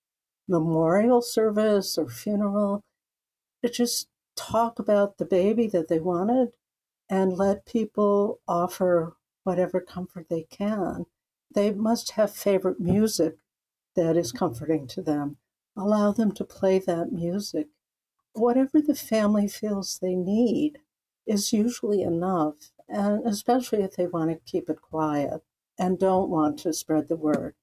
memorial 0.48 1.22
service 1.22 1.98
or 1.98 2.08
funeral. 2.08 2.82
To 3.62 3.70
just 3.70 4.08
talk 4.36 4.78
about 4.78 5.18
the 5.18 5.24
baby 5.24 5.66
that 5.68 5.88
they 5.88 6.00
wanted 6.00 6.52
and 7.08 7.36
let 7.36 7.66
people 7.66 8.40
offer 8.48 9.14
whatever 9.44 9.80
comfort 9.80 10.26
they 10.28 10.46
can. 10.50 11.06
They 11.54 11.70
must 11.70 12.12
have 12.12 12.34
favorite 12.34 12.80
music 12.80 13.36
that 13.94 14.16
is 14.16 14.32
comforting 14.32 14.86
to 14.88 15.02
them. 15.02 15.36
Allow 15.76 16.12
them 16.12 16.32
to 16.32 16.44
play 16.44 16.78
that 16.80 17.12
music. 17.12 17.68
Whatever 18.32 18.80
the 18.80 18.94
family 18.94 19.46
feels 19.46 19.98
they 19.98 20.14
need 20.14 20.78
is 21.26 21.52
usually 21.52 22.02
enough, 22.02 22.70
and 22.88 23.24
especially 23.26 23.82
if 23.82 23.96
they 23.96 24.06
want 24.06 24.30
to 24.30 24.50
keep 24.50 24.68
it 24.68 24.80
quiet 24.80 25.42
and 25.78 25.98
don't 25.98 26.30
want 26.30 26.58
to 26.60 26.72
spread 26.72 27.08
the 27.08 27.16
word. 27.16 27.54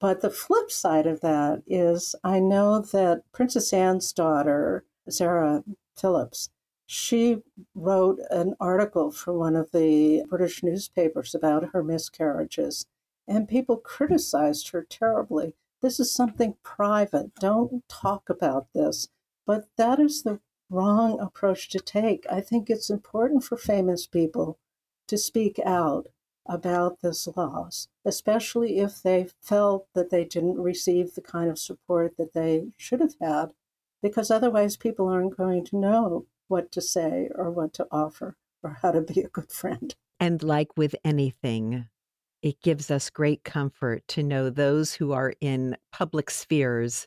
But 0.00 0.22
the 0.22 0.30
flip 0.30 0.70
side 0.70 1.06
of 1.06 1.20
that 1.20 1.62
is 1.66 2.14
I 2.24 2.40
know 2.40 2.80
that 2.80 3.22
Princess 3.32 3.72
Anne's 3.72 4.12
daughter, 4.12 4.84
Zara 5.10 5.62
Phillips, 5.96 6.48
she 6.86 7.42
wrote 7.74 8.18
an 8.30 8.54
article 8.58 9.12
for 9.12 9.38
one 9.38 9.54
of 9.54 9.70
the 9.72 10.24
British 10.28 10.62
newspapers 10.62 11.34
about 11.34 11.70
her 11.72 11.84
miscarriages, 11.84 12.86
and 13.28 13.46
people 13.46 13.76
criticized 13.76 14.70
her 14.70 14.84
terribly. 14.88 15.54
This 15.82 16.00
is 16.00 16.10
something 16.10 16.56
private. 16.62 17.34
Don't 17.36 17.86
talk 17.88 18.28
about 18.28 18.72
this. 18.74 19.08
But 19.46 19.68
that 19.76 20.00
is 20.00 20.22
the 20.22 20.40
wrong 20.68 21.20
approach 21.20 21.68
to 21.70 21.78
take. 21.78 22.26
I 22.30 22.40
think 22.40 22.70
it's 22.70 22.90
important 22.90 23.44
for 23.44 23.56
famous 23.56 24.06
people 24.06 24.58
to 25.06 25.18
speak 25.18 25.60
out 25.64 26.08
about 26.46 27.00
this 27.02 27.28
loss, 27.36 27.88
especially 28.04 28.78
if 28.78 29.02
they 29.02 29.28
felt 29.40 29.86
that 29.94 30.10
they 30.10 30.24
didn't 30.24 30.60
receive 30.60 31.14
the 31.14 31.20
kind 31.20 31.50
of 31.50 31.58
support 31.58 32.16
that 32.16 32.32
they 32.34 32.64
should 32.76 33.00
have 33.00 33.14
had, 33.20 33.52
because 34.02 34.30
otherwise 34.30 34.76
people 34.76 35.08
aren't 35.08 35.36
going 35.36 35.64
to 35.64 35.76
know 35.76 36.26
what 36.48 36.72
to 36.72 36.80
say 36.80 37.28
or 37.34 37.50
what 37.50 37.72
to 37.74 37.86
offer 37.90 38.36
or 38.62 38.78
how 38.82 38.90
to 38.90 39.00
be 39.00 39.20
a 39.20 39.28
good 39.28 39.52
friend. 39.52 39.94
And 40.18 40.42
like 40.42 40.76
with 40.76 40.94
anything, 41.04 41.86
it 42.42 42.60
gives 42.62 42.90
us 42.90 43.10
great 43.10 43.44
comfort 43.44 44.06
to 44.08 44.22
know 44.22 44.50
those 44.50 44.94
who 44.94 45.12
are 45.12 45.34
in 45.40 45.76
public 45.92 46.30
spheres 46.30 47.06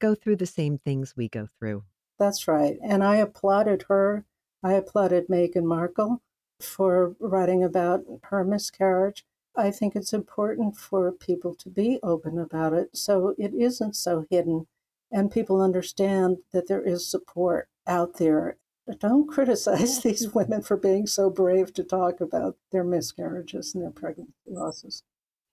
go 0.00 0.14
through 0.14 0.36
the 0.36 0.46
same 0.46 0.78
things 0.78 1.14
we 1.16 1.28
go 1.28 1.46
through. 1.58 1.82
That's 2.18 2.48
right. 2.48 2.76
And 2.82 3.04
I 3.04 3.16
applauded 3.16 3.84
her. 3.88 4.24
I 4.62 4.72
applauded 4.72 5.28
Meghan 5.28 5.64
Markle 5.64 6.22
for 6.60 7.14
writing 7.20 7.62
about 7.62 8.04
her 8.24 8.44
miscarriage. 8.44 9.24
I 9.56 9.70
think 9.70 9.96
it's 9.96 10.12
important 10.12 10.76
for 10.76 11.10
people 11.10 11.54
to 11.56 11.68
be 11.68 11.98
open 12.02 12.38
about 12.38 12.72
it 12.72 12.96
so 12.96 13.34
it 13.38 13.52
isn't 13.54 13.96
so 13.96 14.24
hidden 14.30 14.66
and 15.10 15.30
people 15.30 15.62
understand 15.62 16.38
that 16.52 16.68
there 16.68 16.82
is 16.82 17.10
support 17.10 17.68
out 17.86 18.18
there. 18.18 18.56
Don't 18.98 19.28
criticize 19.28 20.00
these 20.02 20.32
women 20.34 20.62
for 20.62 20.76
being 20.76 21.06
so 21.06 21.30
brave 21.30 21.72
to 21.74 21.84
talk 21.84 22.20
about 22.20 22.56
their 22.72 22.84
miscarriages 22.84 23.74
and 23.74 23.82
their 23.82 23.90
pregnancy 23.90 24.32
losses. 24.46 25.02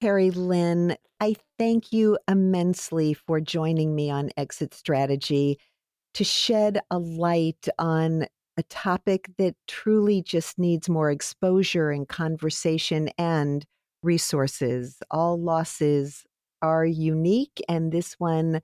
Perry 0.01 0.29
Lynn, 0.29 0.97
I 1.19 1.35
thank 1.57 1.93
you 1.93 2.17
immensely 2.27 3.13
for 3.13 3.39
joining 3.39 3.95
me 3.95 4.09
on 4.09 4.29
Exit 4.37 4.73
Strategy 4.73 5.57
to 6.13 6.23
shed 6.23 6.79
a 6.91 6.97
light 6.97 7.67
on 7.79 8.27
a 8.57 8.63
topic 8.63 9.29
that 9.37 9.55
truly 9.67 10.21
just 10.21 10.57
needs 10.57 10.89
more 10.89 11.11
exposure 11.11 11.91
and 11.91 12.07
conversation 12.07 13.09
and 13.17 13.65
resources. 14.01 14.97
All 15.11 15.39
losses 15.41 16.23
are 16.61 16.85
unique, 16.85 17.61
and 17.67 17.91
this 17.91 18.13
one 18.13 18.61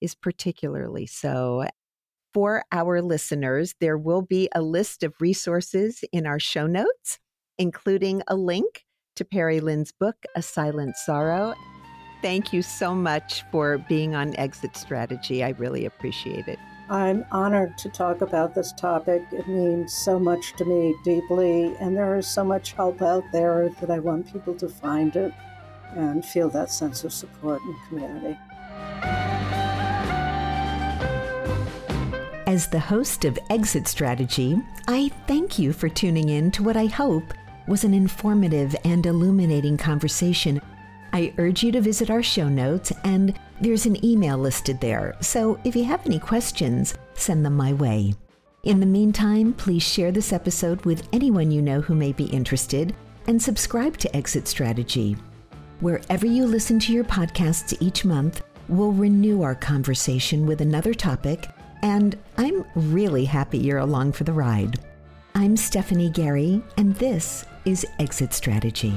is 0.00 0.14
particularly 0.14 1.06
so. 1.06 1.66
For 2.32 2.64
our 2.72 3.00
listeners, 3.00 3.74
there 3.80 3.98
will 3.98 4.22
be 4.22 4.48
a 4.54 4.62
list 4.62 5.02
of 5.02 5.14
resources 5.20 6.02
in 6.12 6.26
our 6.26 6.40
show 6.40 6.66
notes, 6.66 7.18
including 7.58 8.22
a 8.26 8.34
link 8.34 8.84
to 9.16 9.24
Perry 9.24 9.60
Lynn's 9.60 9.92
book, 9.92 10.16
A 10.34 10.42
Silent 10.42 10.96
Sorrow. 10.96 11.54
Thank 12.22 12.52
you 12.52 12.62
so 12.62 12.94
much 12.94 13.44
for 13.52 13.78
being 13.88 14.14
on 14.14 14.34
Exit 14.36 14.76
Strategy. 14.76 15.44
I 15.44 15.50
really 15.50 15.84
appreciate 15.84 16.48
it. 16.48 16.58
I'm 16.88 17.24
honored 17.30 17.78
to 17.78 17.88
talk 17.88 18.20
about 18.20 18.54
this 18.54 18.72
topic. 18.72 19.24
It 19.32 19.48
means 19.48 19.92
so 19.92 20.18
much 20.18 20.54
to 20.56 20.64
me 20.64 20.94
deeply, 21.02 21.74
and 21.80 21.96
there 21.96 22.16
is 22.16 22.26
so 22.26 22.44
much 22.44 22.72
help 22.72 23.00
out 23.00 23.24
there 23.32 23.70
that 23.80 23.90
I 23.90 23.98
want 23.98 24.30
people 24.30 24.54
to 24.56 24.68
find 24.68 25.16
it 25.16 25.32
and 25.96 26.24
feel 26.24 26.50
that 26.50 26.70
sense 26.70 27.02
of 27.04 27.12
support 27.12 27.62
and 27.62 27.76
community. 27.88 28.38
As 32.46 32.68
the 32.68 32.80
host 32.80 33.24
of 33.24 33.38
Exit 33.48 33.88
Strategy, 33.88 34.60
I 34.86 35.10
thank 35.26 35.58
you 35.58 35.72
for 35.72 35.88
tuning 35.88 36.28
in 36.28 36.50
to 36.52 36.62
what 36.62 36.76
I 36.76 36.86
hope 36.86 37.32
was 37.66 37.84
an 37.84 37.94
informative 37.94 38.76
and 38.84 39.06
illuminating 39.06 39.78
conversation. 39.78 40.60
I 41.14 41.32
urge 41.38 41.62
you 41.62 41.70
to 41.70 41.80
visit 41.80 42.10
our 42.10 42.24
show 42.24 42.48
notes, 42.48 42.92
and 43.04 43.38
there's 43.60 43.86
an 43.86 44.04
email 44.04 44.36
listed 44.36 44.80
there. 44.80 45.14
So 45.20 45.60
if 45.62 45.76
you 45.76 45.84
have 45.84 46.04
any 46.04 46.18
questions, 46.18 46.96
send 47.14 47.46
them 47.46 47.56
my 47.56 47.72
way. 47.72 48.14
In 48.64 48.80
the 48.80 48.86
meantime, 48.86 49.52
please 49.52 49.84
share 49.84 50.10
this 50.10 50.32
episode 50.32 50.84
with 50.84 51.08
anyone 51.12 51.52
you 51.52 51.62
know 51.62 51.80
who 51.80 51.94
may 51.94 52.12
be 52.12 52.24
interested 52.24 52.96
and 53.28 53.40
subscribe 53.40 53.96
to 53.98 54.16
Exit 54.16 54.48
Strategy. 54.48 55.16
Wherever 55.78 56.26
you 56.26 56.46
listen 56.46 56.80
to 56.80 56.92
your 56.92 57.04
podcasts 57.04 57.76
each 57.78 58.04
month, 58.04 58.42
we'll 58.68 58.90
renew 58.90 59.42
our 59.42 59.54
conversation 59.54 60.46
with 60.46 60.62
another 60.62 60.94
topic, 60.94 61.48
and 61.82 62.18
I'm 62.38 62.64
really 62.74 63.24
happy 63.24 63.58
you're 63.58 63.78
along 63.78 64.12
for 64.12 64.24
the 64.24 64.32
ride. 64.32 64.80
I'm 65.36 65.56
Stephanie 65.56 66.10
Garry, 66.10 66.60
and 66.76 66.92
this 66.96 67.44
is 67.64 67.86
Exit 68.00 68.32
Strategy. 68.32 68.94